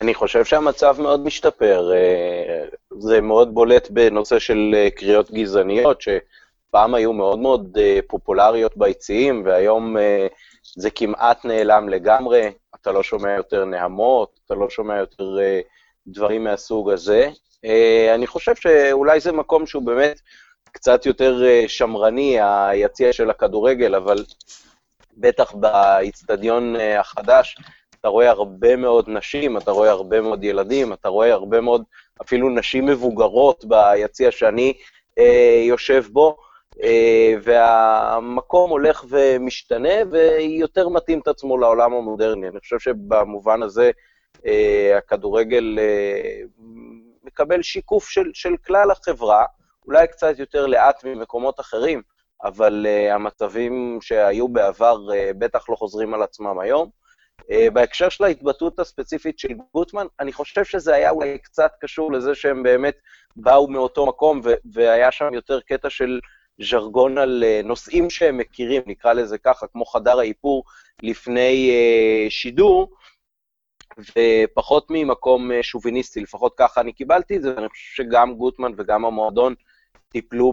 אני 0.00 0.14
חושב 0.14 0.44
שהמצב 0.44 0.96
מאוד 1.00 1.24
משתפר. 1.24 1.92
אה, 1.94 2.64
זה 2.98 3.20
מאוד 3.20 3.54
בולט 3.54 3.90
בנושא 3.90 4.38
של 4.38 4.74
אה, 4.74 4.90
קריאות 4.90 5.30
גזעניות, 5.30 6.00
שפעם 6.00 6.94
היו 6.94 7.12
מאוד 7.12 7.38
מאוד 7.38 7.78
אה, 7.80 7.98
פופולריות 8.06 8.76
ביציעים, 8.76 9.42
והיום 9.44 9.96
זה 10.76 10.90
כמעט 10.90 11.44
נעלם 11.44 11.88
לגמרי. 11.88 12.50
אתה 12.74 12.92
לא 12.92 13.02
שומע 13.02 13.32
יותר 13.32 13.64
נהמות, 13.64 14.40
אתה 14.46 14.54
לא 14.54 14.70
שומע 14.70 14.96
יותר 14.96 15.38
דברים 16.06 16.44
מהסוג 16.44 16.90
הזה. 16.90 17.30
אני 18.14 18.26
חושב 18.26 18.54
שאולי 18.54 19.20
זה 19.20 19.32
מקום 19.32 19.66
שהוא 19.66 19.82
באמת 19.82 20.20
קצת 20.72 21.06
יותר 21.06 21.42
שמרני, 21.68 22.38
היציע 22.40 23.12
של 23.12 23.30
הכדורגל, 23.30 23.94
אבל 23.94 24.24
בטח 25.16 25.52
באיצטדיון 25.54 26.76
החדש, 26.98 27.56
אתה 28.00 28.08
רואה 28.08 28.30
הרבה 28.30 28.76
מאוד 28.76 29.04
נשים, 29.08 29.56
אתה 29.56 29.70
רואה 29.70 29.90
הרבה 29.90 30.20
מאוד 30.20 30.44
ילדים, 30.44 30.92
אתה 30.92 31.08
רואה 31.08 31.32
הרבה 31.32 31.60
מאוד 31.60 31.82
אפילו 32.22 32.48
נשים 32.48 32.86
מבוגרות 32.86 33.64
ביציע 33.64 34.30
שאני 34.30 34.72
אה, 35.18 35.62
יושב 35.64 36.04
בו, 36.12 36.36
אה, 36.82 37.34
והמקום 37.42 38.70
הולך 38.70 39.04
ומשתנה 39.08 39.94
ויותר 40.10 40.88
מתאים 40.88 41.20
את 41.20 41.28
עצמו 41.28 41.58
לעולם 41.58 41.94
המודרני. 41.94 42.48
אני 42.48 42.60
חושב 42.60 42.78
שבמובן 42.78 43.62
הזה 43.62 43.90
אה, 44.46 44.94
הכדורגל 44.98 45.78
אה, 45.78 46.40
מקבל 47.28 47.62
שיקוף 47.62 48.08
של, 48.08 48.30
של 48.34 48.56
כלל 48.66 48.90
החברה, 48.90 49.44
אולי 49.86 50.06
קצת 50.08 50.38
יותר 50.38 50.66
לאט 50.66 51.04
ממקומות 51.04 51.60
אחרים, 51.60 52.02
אבל 52.44 52.86
uh, 52.86 53.14
המצבים 53.14 53.98
שהיו 54.00 54.48
בעבר 54.48 54.96
uh, 55.08 55.34
בטח 55.38 55.68
לא 55.68 55.76
חוזרים 55.76 56.14
על 56.14 56.22
עצמם 56.22 56.58
היום. 56.58 56.90
Uh, 57.40 57.70
בהקשר 57.72 58.08
של 58.08 58.24
ההתבטאות 58.24 58.78
הספציפית 58.78 59.38
של 59.38 59.48
גוטמן, 59.74 60.06
אני 60.20 60.32
חושב 60.32 60.64
שזה 60.64 60.94
היה 60.94 61.10
אולי 61.10 61.38
קצת 61.38 61.70
קשור 61.80 62.12
לזה 62.12 62.34
שהם 62.34 62.62
באמת 62.62 62.94
באו 63.36 63.68
מאותו 63.68 64.06
מקום, 64.06 64.40
והיה 64.72 65.12
שם 65.12 65.34
יותר 65.34 65.60
קטע 65.60 65.90
של 65.90 66.20
ז'רגון 66.62 67.18
על 67.18 67.44
uh, 67.46 67.66
נושאים 67.66 68.10
שהם 68.10 68.38
מכירים, 68.38 68.82
נקרא 68.86 69.12
לזה 69.12 69.38
ככה, 69.38 69.66
כמו 69.66 69.84
חדר 69.84 70.18
האיפור 70.18 70.64
לפני 71.02 71.70
uh, 71.70 72.30
שידור, 72.30 72.90
ופחות 73.98 74.86
ממקום 74.90 75.50
uh, 75.50 75.54
שוביניסטי, 75.62 76.20
לפחות 76.20 76.54
ככה 76.56 76.80
אני 76.80 76.92
קיבלתי 76.92 77.36
את 77.36 77.42
זה, 77.42 77.54
ואני 77.56 77.68
חושב 77.68 78.02
שגם 78.02 78.34
גוטמן 78.34 78.72
וגם 78.76 79.04
המועדון 79.04 79.54
טיפלו 80.08 80.52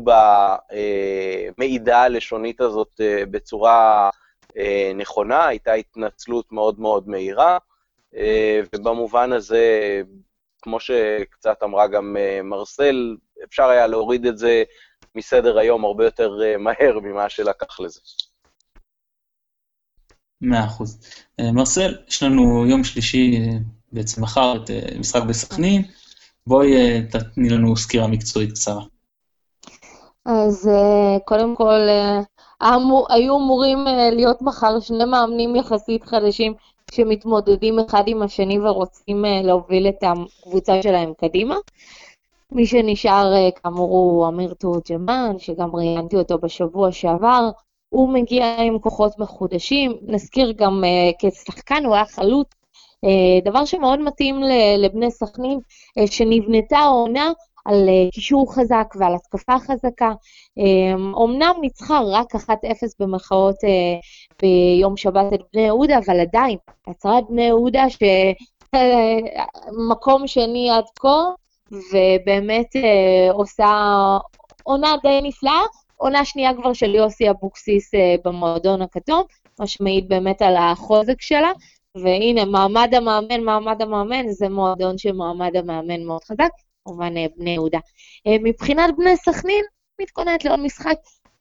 במידע 1.57 1.97
הלשונית 1.97 2.61
הזאת 2.61 3.01
uh, 3.01 3.25
בצורה... 3.25 4.09
אה, 4.57 4.91
נכונה, 4.95 5.47
הייתה 5.47 5.73
התנצלות 5.73 6.51
מאוד 6.51 6.79
מאוד 6.79 7.09
מהירה, 7.09 7.57
אה, 8.15 8.61
ובמובן 8.75 9.31
הזה, 9.31 10.01
כמו 10.61 10.79
שקצת 10.79 11.63
אמרה 11.63 11.87
גם 11.87 12.17
אה, 12.19 12.39
מרסל, 12.43 13.17
אפשר 13.43 13.69
היה 13.69 13.87
להוריד 13.87 14.25
את 14.25 14.37
זה 14.37 14.63
מסדר 15.15 15.57
היום 15.57 15.85
הרבה 15.85 16.05
יותר 16.05 16.37
מהר 16.59 16.99
ממה 16.99 17.29
שלקח 17.29 17.79
לזה. 17.79 17.99
מאה 20.41 20.65
אחוז. 20.65 20.99
אה, 21.39 21.51
מרסל, 21.51 21.95
יש 22.07 22.23
לנו 22.23 22.65
יום 22.65 22.83
שלישי, 22.83 23.37
אה, 23.37 23.57
בעצם 23.91 24.23
מחר, 24.23 24.55
את 24.63 24.69
אה, 24.69 24.99
משחק 24.99 25.23
בסכנין. 25.23 25.81
בואי 26.47 27.01
תתני 27.09 27.49
לנו 27.49 27.77
סקירה 27.77 28.07
מקצועית 28.07 28.51
קצרה. 28.51 28.83
אז 30.25 30.69
קודם 31.25 31.55
כל, 31.55 31.79
אמור, 32.63 33.07
היו 33.09 33.37
אמורים 33.37 33.77
להיות 34.11 34.41
מחר 34.41 34.79
שני 34.79 35.05
מאמנים 35.05 35.55
יחסית 35.55 36.03
חדשים 36.03 36.53
שמתמודדים 36.91 37.79
אחד 37.79 38.03
עם 38.07 38.21
השני 38.21 38.59
ורוצים 38.59 39.25
להוביל 39.43 39.87
את 39.87 40.03
הקבוצה 40.03 40.81
שלהם 40.81 41.13
קדימה. 41.17 41.55
מי 42.51 42.65
שנשאר, 42.65 43.33
כאמור, 43.63 43.89
הוא 43.89 44.27
אמיר 44.27 44.53
תורג'מן, 44.53 45.35
שגם 45.37 45.75
ראיינתי 45.75 46.15
אותו 46.15 46.37
בשבוע 46.37 46.91
שעבר. 46.91 47.49
הוא 47.95 48.13
מגיע 48.13 48.55
עם 48.61 48.79
כוחות 48.79 49.19
מחודשים, 49.19 49.97
נזכיר 50.01 50.51
גם 50.51 50.83
uh, 50.83 51.29
כשחקן, 51.31 51.85
הוא 51.85 51.95
היה 51.95 52.05
חלוץ, 52.05 52.47
uh, 53.05 53.45
דבר 53.45 53.65
שמאוד 53.65 53.99
מתאים 53.99 54.39
לבני 54.77 55.11
סכנין, 55.11 55.59
uh, 55.99 56.11
שנבנתה 56.11 56.77
העונה 56.77 57.31
על 57.65 57.89
קישור 58.13 58.55
חזק 58.55 58.93
ועל 58.99 59.15
התקפה 59.15 59.59
חזקה. 59.59 60.11
אומנם 61.13 61.53
um, 61.57 61.61
ניצחה 61.61 62.01
רק 62.11 62.35
1-0 62.35 62.39
במרכאות 62.99 63.55
ביום 64.41 64.97
שבת 64.97 65.33
את 65.33 65.39
בני 65.53 65.61
יהודה, 65.61 65.97
אבל 66.05 66.19
עדיין, 66.19 66.57
הצהרת 66.87 67.23
בני 67.29 67.43
יהודה 67.43 67.85
שמקום 69.69 70.27
שני 70.27 70.69
עד 70.71 70.85
כה, 70.99 71.23
ובאמת 71.71 72.67
עושה 73.33 73.67
עונה 74.63 74.95
די 75.03 75.19
נפלאה. 75.23 75.61
עונה 75.95 76.25
שנייה 76.25 76.53
כבר 76.53 76.73
של 76.73 76.95
יוסי 76.95 77.29
אבוקסיס 77.29 77.93
אה, 77.93 78.15
במועדון 78.25 78.81
הכתום, 78.81 79.23
מה 79.59 79.67
שמעיד 79.67 80.09
באמת 80.09 80.41
על 80.41 80.55
החוזק 80.57 81.21
שלה. 81.21 81.51
והנה, 81.95 82.45
מעמד 82.45 82.93
המאמן, 82.93 83.41
מעמד 83.41 83.81
המאמן, 83.81 84.27
זה 84.27 84.49
מועדון 84.49 84.97
שמעמד 84.97 85.55
המאמן 85.55 86.03
מאוד 86.03 86.23
חזק, 86.23 86.49
כמובן 86.85 87.17
אה, 87.17 87.25
בני 87.37 87.49
יהודה. 87.49 87.79
אה, 88.27 88.35
מבחינת 88.43 88.95
בני 88.97 89.17
סכנין, 89.17 89.65
מתכוננת 90.01 90.45
לעוד 90.45 90.59
משחק. 90.59 90.95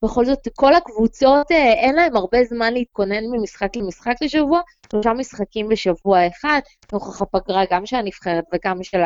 בכל 0.05 0.25
זאת, 0.25 0.49
כל 0.55 0.75
הקבוצות, 0.75 1.51
אין 1.51 1.95
להם 1.95 2.17
הרבה 2.17 2.45
זמן 2.45 2.75
להתכונן 2.75 3.25
ממשחק 3.33 3.77
למשחק 3.77 4.14
לשבוע, 4.23 4.61
שלושה 4.93 5.12
משחקים 5.12 5.69
בשבוע 5.69 6.27
אחד, 6.27 6.61
נוכח 6.93 7.23
הפגרה 7.23 7.64
גם 7.71 7.87
של 7.87 7.97
הנבחרת 7.97 8.45
וגם 8.55 8.83
של 8.83 9.01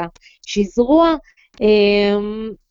השזרוע. 0.47 1.15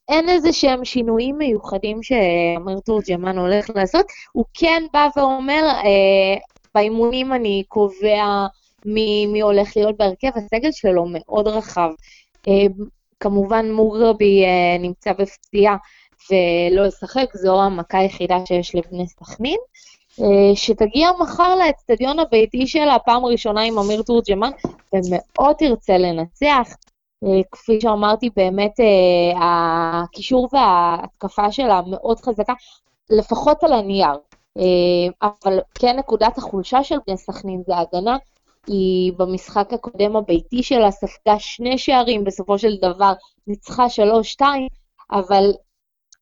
אין 0.10 0.30
איזה 0.30 0.54
שהם 0.54 0.86
שינויים 0.86 1.38
מיוחדים 1.38 2.04
שאמיר 2.04 2.80
תורג'מן 2.86 3.38
הולך 3.38 3.70
לעשות. 3.76 4.06
הוא 4.32 4.46
כן 4.54 4.84
בא 4.94 5.08
ואומר, 5.16 5.64
אה, 5.66 6.36
באימונים 6.76 7.34
אני 7.34 7.64
קובע 7.68 8.48
מי, 8.86 9.26
מי 9.26 9.42
הולך 9.42 9.78
להיות 9.78 9.98
בהרכב, 9.98 10.32
הסגל 10.36 10.72
שלו 10.72 11.06
מאוד 11.10 11.48
רחב. 11.48 11.90
אה, 12.48 12.66
כמובן 13.20 13.72
מוגרבי 13.72 14.44
אה, 14.44 14.78
נמצא 14.80 15.14
בפציעה 15.14 15.78
ולא 16.32 16.88
ישחק, 16.88 17.26
זו 17.34 17.62
המכה 17.62 17.98
היחידה 17.98 18.38
שיש 18.46 18.76
לבני 18.76 19.08
סכנין. 19.08 19.58
אה, 20.22 20.56
שתגיע 20.56 21.10
מחר 21.20 21.56
לאצטדיון 21.56 22.20
הביתי 22.20 22.68
שלה, 22.68 23.00
פעם 23.06 23.26
ראשונה 23.26 23.62
עם 23.62 23.80
אמיר 23.80 24.02
תורג'מן, 24.02 24.52
ומאוד 24.94 25.56
תרצה 25.60 25.98
לנצח. 25.98 26.76
אה, 27.24 27.42
כפי 27.52 27.82
שאמרתי, 27.82 28.30
באמת 28.36 28.80
אה, 28.80 30.04
הקישור 30.04 30.50
וההתקפה 30.52 31.52
שלה 31.52 31.82
מאוד 31.88 32.20
חזקה, 32.20 32.54
לפחות 33.10 33.64
על 33.64 33.74
הנייר. 33.74 34.18
אה, 34.58 35.28
אבל 35.30 35.60
כן 35.76 36.00
נקודת 36.00 36.38
החולשה 36.38 36.84
של 36.84 36.96
בני 37.08 37.18
סכנין 37.18 37.64
זה 37.68 37.76
ההגנה. 37.76 38.18
היא 38.68 39.14
במשחק 39.18 39.74
הקודם 39.74 40.16
הביתי 40.16 40.64
שלה 40.64 40.92
ספגה 40.92 41.40
שני 41.40 41.78
שערים, 41.78 42.24
בסופו 42.24 42.58
של 42.60 42.76
דבר 42.82 43.14
ניצחה 43.48 43.90
שלוש-שתיים, 43.90 44.68
אבל 45.12 45.52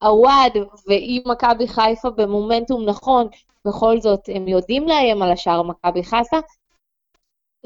עווד 0.01 0.51
ואם 0.87 1.21
מכבי 1.25 1.67
חיפה 1.67 2.09
במומנטום 2.09 2.85
נכון, 2.85 3.27
בכל 3.65 4.01
זאת 4.01 4.19
הם 4.27 4.47
יודעים 4.47 4.87
לאיים 4.87 5.21
על 5.21 5.31
השער 5.31 5.63
מכבי 5.63 6.03
חיפה. 6.03 6.37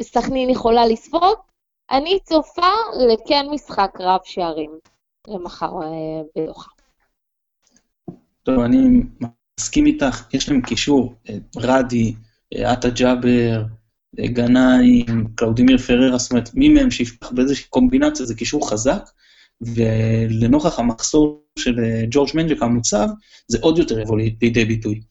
סכנין 0.01 0.49
יכולה 0.49 0.85
לספוג, 0.85 1.35
אני 1.91 2.19
צופה 2.23 2.71
לכן 3.13 3.45
משחק 3.51 3.91
רב 3.99 4.19
שערים 4.23 4.71
למחר 5.27 5.71
אה, 5.81 6.41
בדוחה. 6.43 6.69
טוב, 8.43 8.59
אני 8.59 8.77
מסכים 9.59 9.85
איתך, 9.85 10.23
יש 10.33 10.49
להם 10.49 10.61
קישור, 10.61 11.13
אה, 11.29 11.37
רדי, 11.57 12.13
אה, 12.55 12.71
עטאא 12.71 12.89
ג'אבר, 12.89 13.63
גנאים, 14.15 15.27
קלאודימיר 15.35 15.77
פררה, 15.77 16.17
זאת 16.17 16.31
אומרת, 16.31 16.49
מי 16.53 16.69
מהם 16.69 16.91
שיפתח 16.91 17.31
באיזושהי 17.31 17.65
קומבינציה, 17.69 18.25
זה 18.25 18.35
קישור 18.35 18.69
חזק, 18.69 19.09
ולנוכח 19.61 20.79
המחסור 20.79 21.43
של 21.59 21.75
ג'ורג' 22.11 22.29
מנג'ק 22.33 22.61
המוצב, 22.61 23.07
זה 23.47 23.57
עוד 23.61 23.77
יותר 23.77 23.99
יבוא 23.99 24.17
לידי 24.17 24.65
ביטוי. 24.65 25.01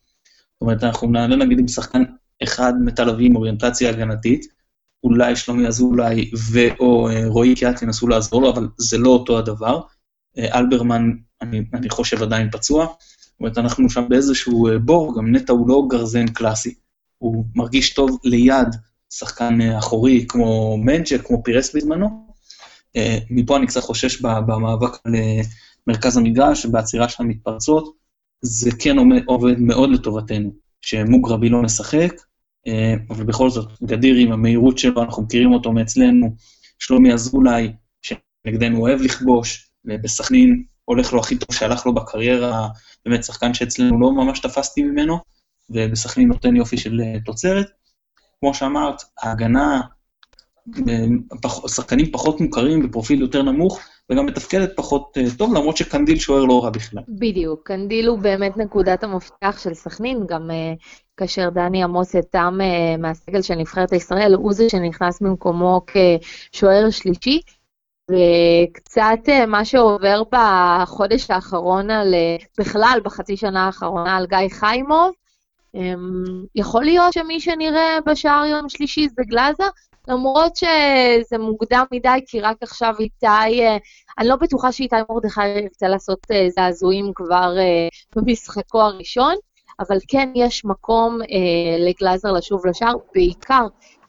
זאת 0.52 0.60
אומרת, 0.60 0.84
אנחנו 0.84 1.08
נעלה 1.08 1.36
נגיד 1.36 1.58
עם 1.58 1.68
שחקן 1.68 2.02
אחד 2.42 2.72
מתל 2.84 3.08
אביב 3.08 3.26
עם 3.26 3.36
אוריינטציה 3.36 3.90
הגנתית, 3.90 4.57
אולי 5.04 5.36
שלומי 5.36 5.66
אזולאי 5.66 6.30
ו/או 6.52 7.08
אה, 7.08 7.26
רועי 7.26 7.54
קהת 7.54 7.82
ינסו 7.82 8.08
לעזור 8.08 8.42
לו, 8.42 8.50
אבל 8.50 8.68
זה 8.78 8.98
לא 8.98 9.08
אותו 9.10 9.38
הדבר. 9.38 9.80
אה, 10.38 10.58
אלברמן, 10.58 11.10
אני, 11.42 11.60
אני 11.74 11.90
חושב, 11.90 12.22
עדיין 12.22 12.50
פצוע. 12.50 12.86
זאת 12.86 13.40
אומרת, 13.40 13.58
אנחנו 13.58 13.90
שם 13.90 14.04
באיזשהו 14.08 14.68
אה, 14.68 14.78
בור, 14.78 15.16
גם 15.16 15.36
נטע 15.36 15.52
הוא 15.52 15.68
לא 15.68 15.82
גרזן 15.90 16.26
קלאסי. 16.26 16.74
הוא 17.18 17.44
מרגיש 17.54 17.94
טוב 17.94 18.18
ליד 18.24 18.68
שחקן 19.10 19.60
אחורי 19.60 20.26
כמו 20.28 20.76
מנג'ה, 20.76 21.18
כמו 21.18 21.42
פירס 21.42 21.76
בזמנו. 21.76 22.28
מפה 23.30 23.56
אני 23.56 23.66
קצת 23.66 23.80
חושש 23.80 24.20
במאבק 24.20 24.90
על 25.04 25.12
מרכז 25.86 26.16
המגרש, 26.16 26.66
בעצירה 26.66 27.08
של 27.08 27.22
המתפרצות. 27.22 27.94
זה 28.42 28.70
כן 28.78 28.96
עובד 29.26 29.58
מאוד 29.58 29.90
לטובתנו, 29.90 30.52
שמוגרבי 30.80 31.48
לא 31.48 31.62
משחק, 31.62 32.12
אבל 33.10 33.24
בכל 33.24 33.50
זאת, 33.50 33.68
גדיר 33.82 34.16
עם 34.16 34.32
המהירות 34.32 34.78
שלו, 34.78 35.02
אנחנו 35.02 35.22
מכירים 35.22 35.52
אותו 35.52 35.72
מאצלנו, 35.72 36.34
שלומי 36.78 37.12
אזולאי, 37.12 37.72
שנגדנו 38.02 38.80
אוהב 38.80 39.00
לכבוש, 39.00 39.70
ובסכנין 39.84 40.64
הולך 40.84 41.12
לו 41.12 41.20
הכי 41.20 41.36
טוב 41.36 41.56
שהלך 41.56 41.86
לו 41.86 41.94
בקריירה, 41.94 42.68
באמת 43.06 43.24
שחקן 43.24 43.54
שאצלנו 43.54 44.00
לא 44.00 44.12
ממש 44.12 44.40
תפסתי 44.40 44.82
ממנו, 44.82 45.18
ובסכנין 45.70 46.28
נותן 46.28 46.56
יופי 46.56 46.76
של 46.76 47.00
אה, 47.00 47.20
תוצרת. 47.24 47.66
כמו 48.40 48.54
שאמרת, 48.54 49.02
ההגנה, 49.22 49.80
אה, 50.88 51.68
שחקנים 51.68 52.12
פחות 52.12 52.40
מוכרים 52.40 52.82
בפרופיל 52.82 53.20
יותר 53.20 53.42
נמוך, 53.42 53.80
וגם 54.10 54.26
מתפקדת 54.26 54.76
פחות 54.76 55.16
טוב, 55.38 55.54
למרות 55.54 55.76
שקנדיל 55.76 56.18
שוער 56.18 56.44
לא 56.44 56.64
רע 56.64 56.70
בכלל. 56.70 57.02
בדיוק, 57.08 57.60
קנדיל 57.64 58.08
הוא 58.08 58.18
באמת 58.18 58.56
נקודת 58.56 59.04
המפתח 59.04 59.60
של 59.62 59.74
סכנין, 59.74 60.20
גם 60.28 60.50
כאשר 61.18 61.50
דני 61.50 61.82
עמוס 61.82 62.14
יתם 62.14 62.58
אה, 62.60 62.96
מהסגל 62.96 63.42
של 63.42 63.54
נבחרת 63.54 63.92
ישראל, 63.92 64.34
הוא 64.34 64.52
זה 64.52 64.68
שנכנס 64.68 65.22
במקומו 65.22 65.80
כשוער 65.86 66.90
שלישי. 66.90 67.40
וקצת 68.10 69.18
אה, 69.28 69.46
מה 69.46 69.64
שעובר 69.64 70.22
בחודש 70.32 71.30
האחרון 71.30 71.90
על, 71.90 72.14
אה, 72.14 72.36
בכלל 72.58 73.00
בחצי 73.04 73.36
שנה 73.36 73.66
האחרונה 73.66 74.16
על 74.16 74.26
גיא 74.26 74.48
חיימוב, 74.50 75.12
אמ, 75.74 76.44
יכול 76.54 76.84
להיות 76.84 77.12
שמי 77.12 77.40
שנראה 77.40 77.98
בשער 78.06 78.44
יום 78.44 78.68
שלישי 78.68 79.08
זה 79.08 79.22
גלאזה, 79.26 79.64
למרות 80.08 80.56
שזה 80.56 81.38
מוקדם 81.38 81.84
מדי, 81.92 82.18
כי 82.26 82.40
רק 82.40 82.56
עכשיו 82.60 82.94
איתי, 83.00 83.26
אני 84.18 84.28
לא 84.28 84.36
בטוחה 84.36 84.72
שאיתי 84.72 84.96
מרדכי 85.10 85.48
ירצה 85.48 85.88
לעשות 85.88 86.26
זעזועים 86.56 87.12
כבר 87.14 87.54
במשחקו 88.16 88.80
הראשון, 88.82 89.34
אבל 89.80 89.96
כן 90.08 90.32
יש 90.34 90.64
מקום 90.64 91.18
אה, 91.22 91.86
לגלאזר 91.88 92.32
לשוב 92.32 92.66
לשער, 92.66 92.94
בעיקר 93.14 93.66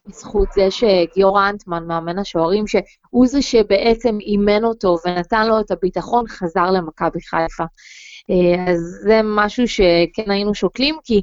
בזכות 0.08 0.48
זה 0.56 0.68
שגיורא 0.72 1.50
אנטמן, 1.50 1.88
מאמן 1.88 2.20
השוערים, 2.20 2.68
שהוא 2.68 3.28
זה 3.28 3.42
שבעצם 3.42 4.18
אימן 4.20 4.64
אותו 4.64 4.98
ונתן 5.06 5.48
לו 5.48 5.60
את 5.60 5.72
הביטחון, 5.72 6.28
חזר 6.28 6.72
למכבי 6.72 7.22
חיפה. 7.22 7.64
אה, 8.30 8.72
אז 8.72 8.80
זה 9.04 9.22
משהו 9.24 9.68
שכן 9.68 10.32
היינו 10.32 10.56
שוקלים, 10.56 10.96
כי 11.04 11.22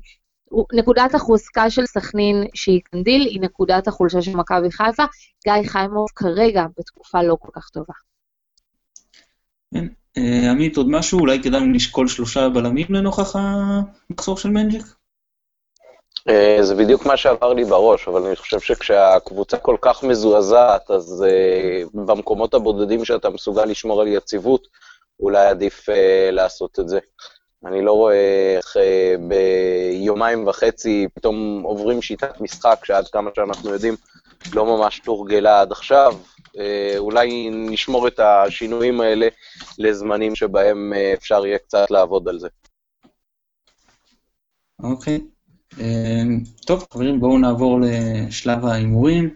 נקודת 0.72 1.14
החוזקה 1.14 1.70
של 1.70 1.86
סכנין, 1.86 2.44
שהיא 2.54 2.80
קנדיל, 2.84 3.22
היא 3.22 3.40
נקודת 3.40 3.88
החולשה 3.88 4.22
של 4.22 4.36
מכבי 4.36 4.70
חיפה. 4.70 5.04
גיא 5.44 5.68
חיימוב 5.68 6.06
כרגע 6.14 6.64
בתקופה 6.78 7.22
לא 7.22 7.36
כל 7.40 7.50
כך 7.54 7.68
טובה. 7.68 7.94
אה, 10.18 10.50
עמית, 10.50 10.76
עוד 10.76 10.88
משהו? 10.90 11.18
אולי 11.20 11.42
כדאי 11.42 11.60
לשקול 11.74 12.08
שלושה 12.08 12.48
בלמים 12.48 12.86
לנוכח 12.90 13.36
המחסור 13.36 14.36
של 14.36 14.48
מנג'ק? 14.48 14.84
אה, 16.28 16.58
זה 16.60 16.74
בדיוק 16.74 17.06
מה 17.06 17.16
שעבר 17.16 17.52
לי 17.52 17.64
בראש, 17.64 18.08
אבל 18.08 18.22
אני 18.22 18.36
חושב 18.36 18.60
שכשהקבוצה 18.60 19.56
כל 19.56 19.76
כך 19.80 20.02
מזועזעת, 20.02 20.90
אז 20.90 21.24
אה, 21.28 21.82
במקומות 22.04 22.54
הבודדים 22.54 23.04
שאתה 23.04 23.30
מסוגל 23.30 23.64
לשמור 23.64 24.00
על 24.00 24.08
יציבות, 24.08 24.66
אולי 25.20 25.46
עדיף 25.46 25.88
לעשות 26.32 26.80
את 26.80 26.88
זה. 26.88 26.98
אני 27.66 27.84
לא 27.84 27.92
רואה 27.92 28.54
איך 28.56 28.76
אה, 28.76 29.14
ביומיים 29.28 30.46
וחצי 30.46 31.06
פתאום 31.14 31.62
עוברים 31.64 32.02
שיטת 32.02 32.40
משחק, 32.40 32.84
שעד 32.84 33.08
כמה 33.08 33.30
שאנחנו 33.36 33.70
יודעים 33.70 33.96
לא 34.54 34.66
ממש 34.66 35.00
תורגלה 35.04 35.60
עד 35.60 35.72
עכשיו. 35.72 36.14
אה, 36.58 36.98
אולי 36.98 37.50
נשמור 37.52 38.08
את 38.08 38.20
השינויים 38.20 39.00
האלה 39.00 39.28
לזמנים 39.78 40.34
שבהם 40.34 40.92
אה, 40.96 41.14
אפשר 41.14 41.46
יהיה 41.46 41.58
קצת 41.58 41.90
לעבוד 41.90 42.28
על 42.28 42.38
זה. 42.38 42.48
אוקיי. 44.82 45.20
טוב, 46.66 46.86
חברים, 46.92 47.20
בואו 47.20 47.38
נעבור 47.38 47.80
לשלב 47.82 48.64
ההימורים. 48.64 49.34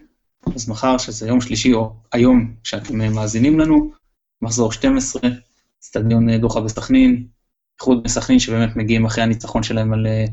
אז 0.54 0.68
מחר, 0.68 0.98
שזה 0.98 1.28
יום 1.28 1.40
שלישי, 1.40 1.72
או 1.72 1.92
היום 2.12 2.54
שאתם 2.64 3.14
מאזינים 3.14 3.60
לנו, 3.60 3.90
מחזור 4.42 4.72
12, 4.72 5.22
אצטדיון 5.80 6.36
דוחה 6.36 6.60
בסכנין, 6.60 7.26
איחוד 7.80 8.02
בסכנין 8.02 8.38
שבאמת 8.38 8.76
מגיעים 8.76 9.04
אחרי 9.04 9.24
הניצחון 9.24 9.62
שלהם 9.62 9.92
על 9.92 10.06
אה, 10.06 10.24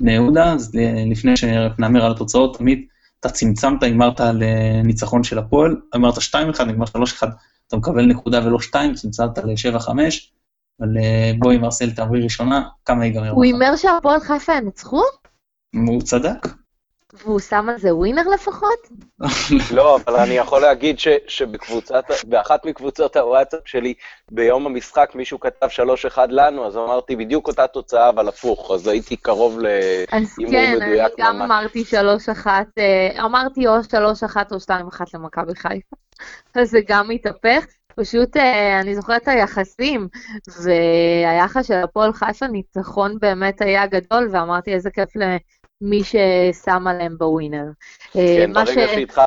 בני 0.00 0.12
יהודה, 0.12 0.52
אז 0.52 0.72
לפני 1.10 1.36
שנאמר 1.36 2.04
על 2.04 2.12
התוצאות, 2.12 2.58
תמיד 2.58 2.84
אתה 3.20 3.28
צמצמת, 3.28 3.82
הימרת 3.82 4.20
על 4.20 4.42
אה, 4.42 4.82
ניצחון 4.84 5.24
של 5.24 5.38
הפועל, 5.38 5.76
אמרת 5.94 6.14
2-1, 6.14 6.64
נגמר 6.64 6.86
3-1, 6.86 7.26
אתה 7.68 7.76
מקבל 7.76 8.06
נקודה 8.06 8.46
ולא 8.46 8.60
2, 8.60 8.94
צמצמת 8.94 9.38
ל-7-5, 9.38 9.88
אבל 10.80 10.98
אה, 10.98 11.32
בואי 11.38 11.58
מרסל 11.58 11.90
תעברי 11.90 12.22
ראשונה, 12.22 12.68
כמה 12.84 13.04
ייגמר? 13.04 13.30
הוא 13.30 13.44
הימר 13.44 13.76
שהפועל 13.76 14.20
חיפה 14.20 14.52
ינצחו? 14.52 15.02
הוא 15.74 16.02
צדק. 16.02 16.59
והוא 17.14 17.40
שם 17.40 17.68
על 17.68 17.78
זה 17.78 17.94
ווינר 17.94 18.22
לפחות? 18.34 18.78
לא, 19.76 19.98
אבל 20.06 20.16
אני 20.16 20.34
יכול 20.34 20.60
להגיד 20.60 20.98
ש, 20.98 21.08
שבקבוצת, 21.26 22.04
באחת 22.24 22.66
מקבוצות 22.66 23.16
הוואטסאפ 23.16 23.60
שלי, 23.64 23.94
ביום 24.30 24.66
המשחק 24.66 25.10
מישהו 25.14 25.40
כתב 25.40 25.66
3-1 26.16 26.18
לנו, 26.28 26.66
אז 26.66 26.76
אמרתי 26.76 27.16
בדיוק 27.16 27.48
אותה 27.48 27.66
תוצאה, 27.66 28.08
אבל 28.08 28.28
הפוך, 28.28 28.70
אז 28.74 28.86
הייתי 28.86 29.16
קרוב 29.16 29.58
להימור 29.58 30.50
כן, 30.50 30.74
מדויק 30.76 31.00
ממש. 31.00 31.10
אז 31.10 31.14
כן, 31.16 31.22
אני 31.22 31.38
גם 31.38 31.42
אמרתי 31.42 31.84
3-1, 32.44 32.46
אה, 32.78 33.24
אמרתי 33.24 33.66
או 33.66 33.74
3-1 33.80 34.36
או 34.52 34.56
2-1 34.56 35.00
למכבי 35.14 35.54
חיפה. 35.54 35.96
אז 36.54 36.70
זה 36.70 36.78
גם 36.88 37.10
התהפך. 37.10 37.64
פשוט 37.94 38.36
אה, 38.36 38.80
אני 38.80 38.94
זוכרת 38.94 39.22
את 39.22 39.28
היחסים, 39.28 40.08
והיחס 40.62 41.66
של 41.66 41.74
הפועל 41.74 42.12
חיפה 42.12 42.46
ניצחון 42.46 43.18
באמת 43.20 43.62
היה 43.62 43.86
גדול, 43.86 44.28
ואמרתי 44.32 44.74
איזה 44.74 44.90
כיף 44.90 45.16
מי 45.80 46.00
ששם 46.04 46.86
עליהם 46.86 47.18
בווינר. 47.18 47.64
אה, 48.16 48.36
כן, 48.38 48.52
ברגע, 48.52 48.88
ש... 48.88 48.94
שהתח... 48.94 49.24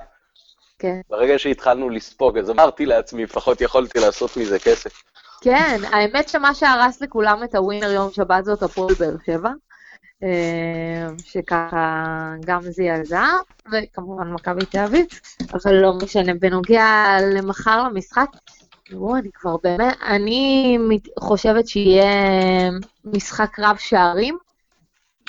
כן. 0.80 1.02
ברגע 1.10 1.40
שהתחלנו 1.40 1.90
לספוג, 1.90 2.38
אז 2.38 2.50
אמרתי 2.50 2.86
לעצמי, 2.86 3.24
לפחות 3.24 3.62
יכולתי 3.62 4.00
לעשות 4.00 4.38
מזה 4.38 4.60
כסף. 4.60 5.04
כן, 5.42 5.82
האמת 5.92 6.30
שמה 6.30 6.54
שהרס 6.54 7.02
לכולם 7.02 7.44
את 7.44 7.56
הווינר 7.56 7.92
יום 7.92 8.12
שבת 8.12 8.46
זאת 8.46 8.64
הפועל 8.64 8.94
באר 9.00 9.16
שבע, 9.26 9.52
אה, 10.24 11.08
שככה 11.24 12.34
גם 12.46 12.62
זעזע, 12.62 13.26
וכמובן 13.72 14.32
מכבי 14.32 14.66
תל 14.66 14.80
אביב, 14.80 15.06
אבל 15.54 15.74
לא 15.74 15.94
משנה, 15.94 16.34
בנוגע 16.40 17.18
למחר 17.36 17.84
למשחק, 17.84 18.28
תראו, 18.86 19.16
אני 19.16 19.30
כבר 19.34 19.56
באמת, 19.64 19.98
אני 20.08 20.78
חושבת 21.20 21.68
שיהיה 21.68 22.70
משחק 23.06 23.60
רב 23.60 23.76
שערים, 23.80 24.38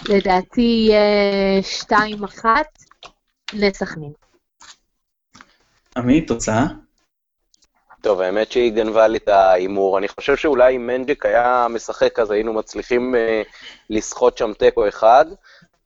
לדעתי 0.09 0.87
יהיה 0.89 1.61
2-1 2.43 2.45
לסכנין. 3.53 4.13
עמי, 5.97 6.21
תוצאה? 6.27 6.65
טוב, 8.01 8.21
האמת 8.21 8.53
שהיא 8.53 8.73
גנבה 8.73 9.07
לי 9.07 9.19
את 9.19 9.29
ההימור. 9.29 9.99
אני 9.99 10.09
חושב 10.09 10.37
שאולי 10.37 10.77
אם 10.77 10.87
מנג'ק 10.87 11.27
היה 11.27 11.67
משחק, 11.71 12.19
אז 12.19 12.31
היינו 12.31 12.53
מצליחים 12.53 13.15
uh, 13.15 13.49
לסחוט 13.91 14.39
שם 14.39 14.53
תיקו 14.59 14.89
אחד, 14.89 15.25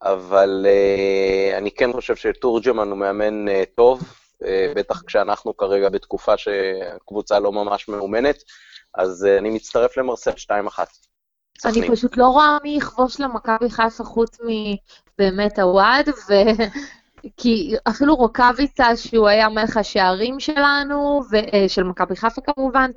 אבל 0.01 0.65
uh, 0.65 1.57
אני 1.57 1.71
כן 1.71 1.93
חושב 1.93 2.15
שתורג'מן 2.15 2.89
הוא 2.89 2.97
מאמן 2.97 3.47
uh, 3.47 3.51
טוב, 3.75 4.01
uh, 4.43 4.45
בטח 4.75 5.01
כשאנחנו 5.01 5.57
כרגע 5.57 5.89
בתקופה 5.89 6.37
שהקבוצה 6.37 7.39
לא 7.39 7.51
ממש 7.51 7.87
מאומנת, 7.87 8.43
אז 8.95 9.27
uh, 9.29 9.39
אני 9.39 9.49
מצטרף 9.49 9.97
למרסל 9.97 10.31
2-1. 10.31 10.79
אני 11.65 11.87
פשוט 11.89 12.17
לא 12.17 12.27
רואה 12.27 12.57
מי 12.63 12.69
יכבוש 12.69 13.19
למכבי 13.19 13.69
חיפה 13.69 14.03
חוץ 14.03 14.37
מבאמת 14.39 15.59
הוואד, 15.59 16.09
ו... 16.09 16.33
כי 17.37 17.75
אפילו 17.89 18.15
רוקאביצה, 18.15 18.95
שהוא 18.95 19.27
היה 19.27 19.49
מלך 19.49 19.77
השערים 19.77 20.39
שלנו, 20.39 21.21
ו... 21.31 21.37
של 21.67 21.83
מכבי 21.83 22.15
חיפה 22.15 22.41
כמובן, 22.41 22.91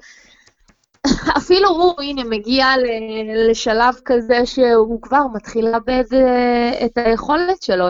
אפילו 1.38 1.68
הוא, 1.68 2.00
הנה, 2.02 2.24
מגיע 2.24 2.66
לשלב 3.50 3.94
כזה 4.04 4.46
שהוא 4.46 5.02
כבר 5.02 5.26
מתחיל 5.34 5.68
לאבד 5.68 6.04
אה, 6.12 6.84
את 6.84 6.98
היכולת 6.98 7.62
שלו. 7.62 7.86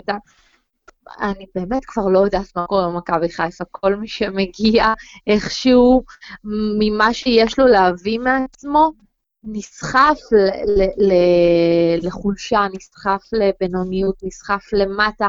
אני 1.21 1.45
באמת 1.55 1.85
כבר 1.85 2.07
לא 2.07 2.19
יודעת 2.19 2.55
מה 2.55 2.65
קורה 2.67 2.87
במכבי 2.89 3.29
חיפה. 3.29 3.63
כל 3.71 3.95
מי 3.95 4.07
שמגיע 4.07 4.93
איכשהו 5.27 6.03
ממה 6.79 7.13
שיש 7.13 7.59
לו 7.59 7.67
להביא 7.67 8.19
מעצמו, 8.19 8.91
נסחף 9.43 10.19
לחולשה, 12.01 12.65
נסחף 12.73 13.21
לבינוניות, 13.33 14.15
נסחף 14.23 14.73
למטה, 14.73 15.27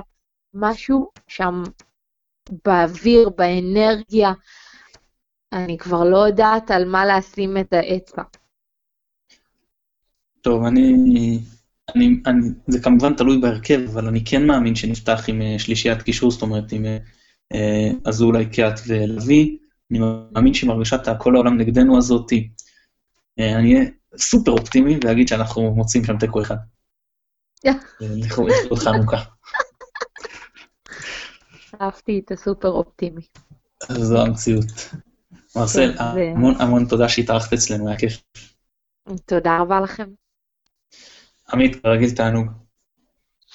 משהו 0.55 1.11
שם 1.29 1.63
באוויר, 2.65 3.29
באנרגיה, 3.29 4.33
אני 5.53 5.79
כבר 5.79 6.05
לא 6.05 6.27
יודעת 6.27 6.71
על 6.71 6.85
מה 6.85 7.07
לשים 7.07 7.57
את 7.57 7.73
האצבע. 7.73 8.23
טוב, 10.41 10.65
אני, 10.65 10.93
אני, 11.95 12.21
אני, 12.27 12.49
זה 12.67 12.81
כמובן 12.81 13.15
תלוי 13.15 13.41
בהרכב, 13.41 13.81
אבל 13.93 14.07
אני 14.07 14.25
כן 14.25 14.47
מאמין 14.47 14.75
שנפתח 14.75 15.25
עם 15.29 15.43
אה, 15.43 15.59
שלישיית 15.59 16.03
קישור, 16.03 16.31
זאת 16.31 16.43
אומרת 16.43 16.73
עם 16.73 16.85
אה, 17.55 17.91
אזולאי, 18.05 18.47
קיאט 18.47 18.81
ולוי. 18.87 19.59
אני 19.91 19.99
מאמין 19.99 20.55
שעם 20.55 20.71
הרגשת 20.71 21.09
הכל 21.09 21.35
העולם 21.35 21.57
נגדנו 21.57 21.99
הזאתי, 21.99 22.49
אה, 23.39 23.59
אני 23.59 23.75
אהיה 23.75 23.91
סופר 24.19 24.53
אופטימי 24.53 24.99
ואגיד 25.05 25.29
שאנחנו 25.29 25.75
מוצאים 25.75 26.05
שם 26.05 26.19
תיקו 26.19 26.43
אחד. 26.43 26.57
לכבוד 28.01 28.79
חנוכה. 28.79 29.23
אהבתי 31.81 32.23
את 32.25 32.33
הסופר 32.33 32.69
אופטימי. 32.69 33.23
זו 33.89 34.23
המציאות. 34.23 34.65
מרסל, 35.57 35.95
המון 35.99 36.55
המון 36.61 36.87
תודה 36.87 37.09
שהתארחת 37.09 37.53
אצלנו, 37.53 37.89
היה 37.89 37.99
כיף. 37.99 38.23
תודה 39.25 39.59
רבה 39.61 39.81
לכם. 39.81 40.09
עמית, 41.53 41.83
כרגיל 41.83 42.11
תענוג. 42.11 42.47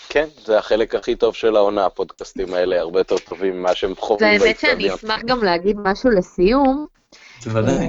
כן, 0.09 0.27
זה 0.45 0.59
החלק 0.59 0.95
הכי 0.95 1.15
טוב 1.15 1.35
של 1.35 1.55
העונה, 1.55 1.85
הפודקאסטים 1.85 2.53
האלה, 2.53 2.79
הרבה 2.79 2.99
יותר 2.99 3.17
טובים 3.17 3.59
ממה 3.59 3.75
שהם 3.75 3.95
חווים 3.95 4.39
באצטדיון. 4.39 4.41
והאמת 4.43 4.59
שאני 4.59 4.95
אשמח 4.95 5.21
גם 5.25 5.43
להגיד 5.43 5.77
משהו 5.83 6.09
לסיום. 6.09 6.87
בוודאי. 7.45 7.87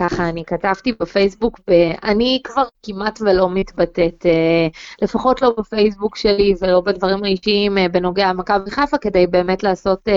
אה, 0.00 0.08
ככה 0.08 0.28
אני 0.28 0.44
כתבתי 0.44 0.92
בפייסבוק, 1.00 1.60
אני 2.04 2.40
כבר 2.44 2.64
כמעט 2.82 3.18
ולא 3.22 3.50
מתבטאת, 3.50 4.26
אה, 4.26 4.66
לפחות 5.02 5.42
לא 5.42 5.54
בפייסבוק 5.58 6.16
שלי 6.16 6.54
ולא 6.60 6.80
בדברים 6.80 7.24
האישיים 7.24 7.78
אה, 7.78 7.88
בנוגע 7.88 8.28
למכבי 8.28 8.70
חיפה, 8.70 8.98
כדי 8.98 9.26
באמת 9.26 9.62
לעשות 9.62 10.08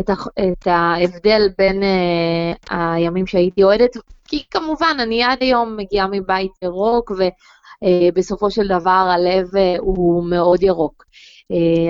את, 0.00 0.10
את 0.38 0.66
ההבדל 0.66 1.48
בין 1.58 1.82
הימים 2.70 3.26
שהייתי 3.26 3.62
אוהדת, 3.62 3.96
כי 4.24 4.44
כמובן 4.50 4.96
אני 5.00 5.22
עד 5.22 5.38
היום 5.40 5.76
מגיעה 5.76 6.06
מבית 6.06 6.52
ירוק, 6.62 7.12
ובסופו 7.82 8.50
של 8.50 8.68
דבר 8.68 8.90
הלב 8.90 9.48
הוא 9.78 10.24
מאוד 10.24 10.62
ירוק. 10.62 11.04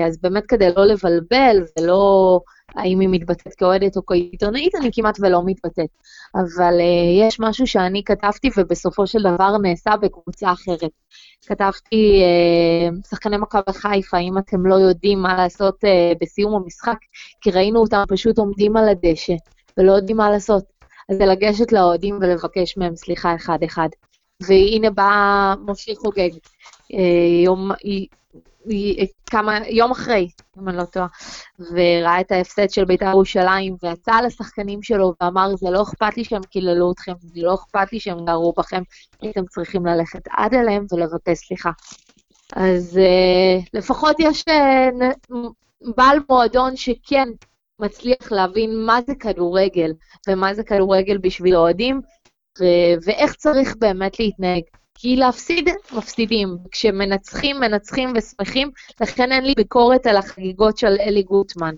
אז 0.07 0.21
באמת 0.21 0.45
כדי 0.45 0.69
לא 0.75 0.85
לבלבל 0.85 1.63
ולא... 1.79 2.39
האם 2.75 2.99
היא 2.99 3.09
מתבטאת 3.11 3.53
כאוהדת 3.53 3.97
או 3.97 4.05
כעיתונאית, 4.05 4.75
אני 4.75 4.89
כמעט 4.93 5.17
ולא 5.21 5.41
מתבטאת. 5.45 5.89
אבל 6.35 6.79
uh, 6.79 7.27
יש 7.27 7.39
משהו 7.39 7.67
שאני 7.67 8.03
כתבתי 8.03 8.49
ובסופו 8.57 9.07
של 9.07 9.19
דבר 9.19 9.57
נעשה 9.57 9.97
בקבוצה 10.01 10.51
אחרת. 10.51 10.91
כתבתי, 11.45 12.21
uh, 12.21 13.09
שחקני 13.09 13.37
מכבי 13.37 13.73
חיפה, 13.73 14.17
אם 14.17 14.37
אתם 14.37 14.65
לא 14.65 14.75
יודעים 14.75 15.21
מה 15.21 15.37
לעשות 15.37 15.75
uh, 15.75 16.17
בסיום 16.21 16.53
המשחק, 16.55 16.97
כי 17.41 17.51
ראינו 17.51 17.79
אותם 17.79 18.03
פשוט 18.07 18.37
עומדים 18.37 18.77
על 18.77 18.89
הדשא 18.89 19.33
ולא 19.77 19.91
יודעים 19.91 20.17
מה 20.17 20.29
לעשות. 20.29 20.63
אז 21.09 21.17
זה 21.17 21.25
לגשת 21.25 21.71
לאוהדים 21.71 22.17
ולבקש 22.21 22.77
מהם 22.77 22.95
סליחה 22.95 23.35
אחד-אחד. 23.35 23.89
והנה 24.41 24.89
בא 24.89 25.53
משה 25.65 25.91
חוגג, 25.95 26.29
יום, 27.43 27.71
כמה, 29.29 29.57
יום 29.67 29.91
אחרי, 29.91 30.29
אם 30.59 30.69
אני 30.69 30.77
לא 30.77 30.83
טועה, 30.83 31.07
וראה 31.59 32.21
את 32.21 32.31
ההפסד 32.31 32.69
של 32.69 32.85
בית"ר 32.85 33.05
ירושלים, 33.05 33.75
ויצא 33.83 34.21
לשחקנים 34.25 34.83
שלו 34.83 35.13
ואמר, 35.21 35.55
זה 35.55 35.69
לא 35.69 35.81
אכפת 35.81 36.17
לי 36.17 36.23
שהם 36.23 36.43
קיללו 36.43 36.91
אתכם, 36.91 37.13
זה 37.19 37.41
לא 37.41 37.55
אכפת 37.55 37.93
לי 37.93 37.99
שהם 37.99 38.25
גרו 38.25 38.53
בכם, 38.57 38.81
הייתם 39.21 39.45
צריכים 39.45 39.85
ללכת 39.85 40.21
עד 40.29 40.53
אליהם 40.53 40.85
ולבקש 40.91 41.37
סליחה. 41.37 41.71
אז 42.55 42.99
uh, 42.99 43.69
לפחות 43.73 44.15
יש 44.19 44.43
uh, 44.49 45.35
בעל 45.97 46.19
מועדון 46.29 46.75
שכן 46.75 47.29
מצליח 47.79 48.31
להבין 48.31 48.85
מה 48.85 48.99
זה 49.07 49.15
כדורגל, 49.15 49.93
ומה 50.27 50.53
זה 50.53 50.63
כדורגל 50.63 51.17
בשביל 51.17 51.55
אוהדים, 51.55 52.01
ו- 52.59 52.95
ואיך 53.05 53.33
צריך 53.35 53.75
באמת 53.79 54.19
להתנהג. 54.19 54.63
כי 55.01 55.15
להפסיד, 55.15 55.69
מפסידים. 55.97 56.57
כשמנצחים, 56.71 57.59
מנצחים 57.59 58.13
ושמחים, 58.15 58.71
לכן 59.01 59.31
אין 59.31 59.43
לי 59.43 59.53
ביקורת 59.57 60.07
על 60.07 60.17
החגיגות 60.17 60.77
של 60.77 60.95
אלי 60.99 61.23
גוטמן. 61.23 61.75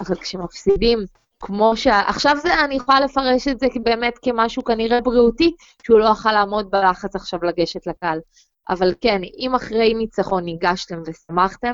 אבל 0.00 0.16
כשמפסידים, 0.16 0.98
כמו 1.40 1.76
ש... 1.76 1.86
עכשיו 1.86 2.36
זה, 2.42 2.64
אני 2.64 2.74
יכולה 2.74 3.00
לפרש 3.00 3.48
את 3.48 3.60
זה 3.60 3.66
באמת 3.82 4.18
כמשהו 4.22 4.64
כנראה 4.64 5.00
בריאותי, 5.00 5.54
שהוא 5.82 5.98
לא 5.98 6.04
יכול 6.04 6.32
לעמוד 6.32 6.70
בלחץ 6.70 7.16
עכשיו 7.16 7.40
לגשת 7.42 7.86
לקהל. 7.86 8.18
אבל 8.68 8.94
כן, 9.00 9.20
אם 9.38 9.54
אחרי 9.54 9.94
ניצחון 9.94 10.44
ניגשתם 10.44 11.02
ושמחתם, 11.06 11.72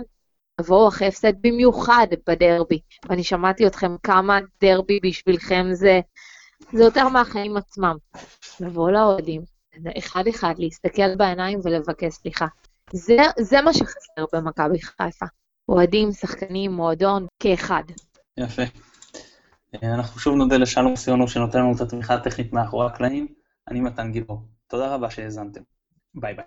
תבואו 0.60 0.88
אחרי 0.88 1.08
הפסד 1.08 1.32
במיוחד 1.40 2.06
בדרבי. 2.26 2.80
ואני 3.08 3.24
שמעתי 3.24 3.66
אתכם 3.66 3.96
כמה 4.02 4.38
דרבי 4.60 5.00
בשבילכם 5.02 5.66
זה, 5.72 6.00
זה 6.72 6.84
יותר 6.84 7.08
מהחיים 7.08 7.56
עצמם. 7.56 7.96
לבוא 8.60 8.90
לאוהדים, 8.90 9.55
אחד-אחד, 9.98 10.54
להסתכל 10.58 11.16
בעיניים 11.16 11.60
ולבקש 11.64 12.12
סליחה. 12.12 12.46
זה, 12.92 13.16
זה 13.40 13.60
מה 13.60 13.72
שחסר 13.72 14.24
במכבי 14.32 14.80
חיפה. 14.80 15.26
אוהדים, 15.68 16.12
שחקנים, 16.12 16.72
מועדון, 16.72 17.26
כאחד. 17.40 17.82
יפה. 18.36 18.62
אנחנו 19.82 20.20
שוב 20.20 20.36
נודה 20.36 20.56
לשלום 20.56 20.96
סיונו 20.96 21.28
שנותן 21.28 21.58
לנו 21.58 21.76
את 21.76 21.80
התמיכה 21.80 22.14
הטכנית 22.14 22.52
מאחורי 22.52 22.86
הקלעים. 22.86 23.26
אני 23.68 23.80
מתן 23.80 24.12
גיבור. 24.12 24.42
תודה 24.66 24.94
רבה 24.94 25.10
שהאזנתם. 25.10 25.60
ביי 26.14 26.34
ביי. 26.34 26.44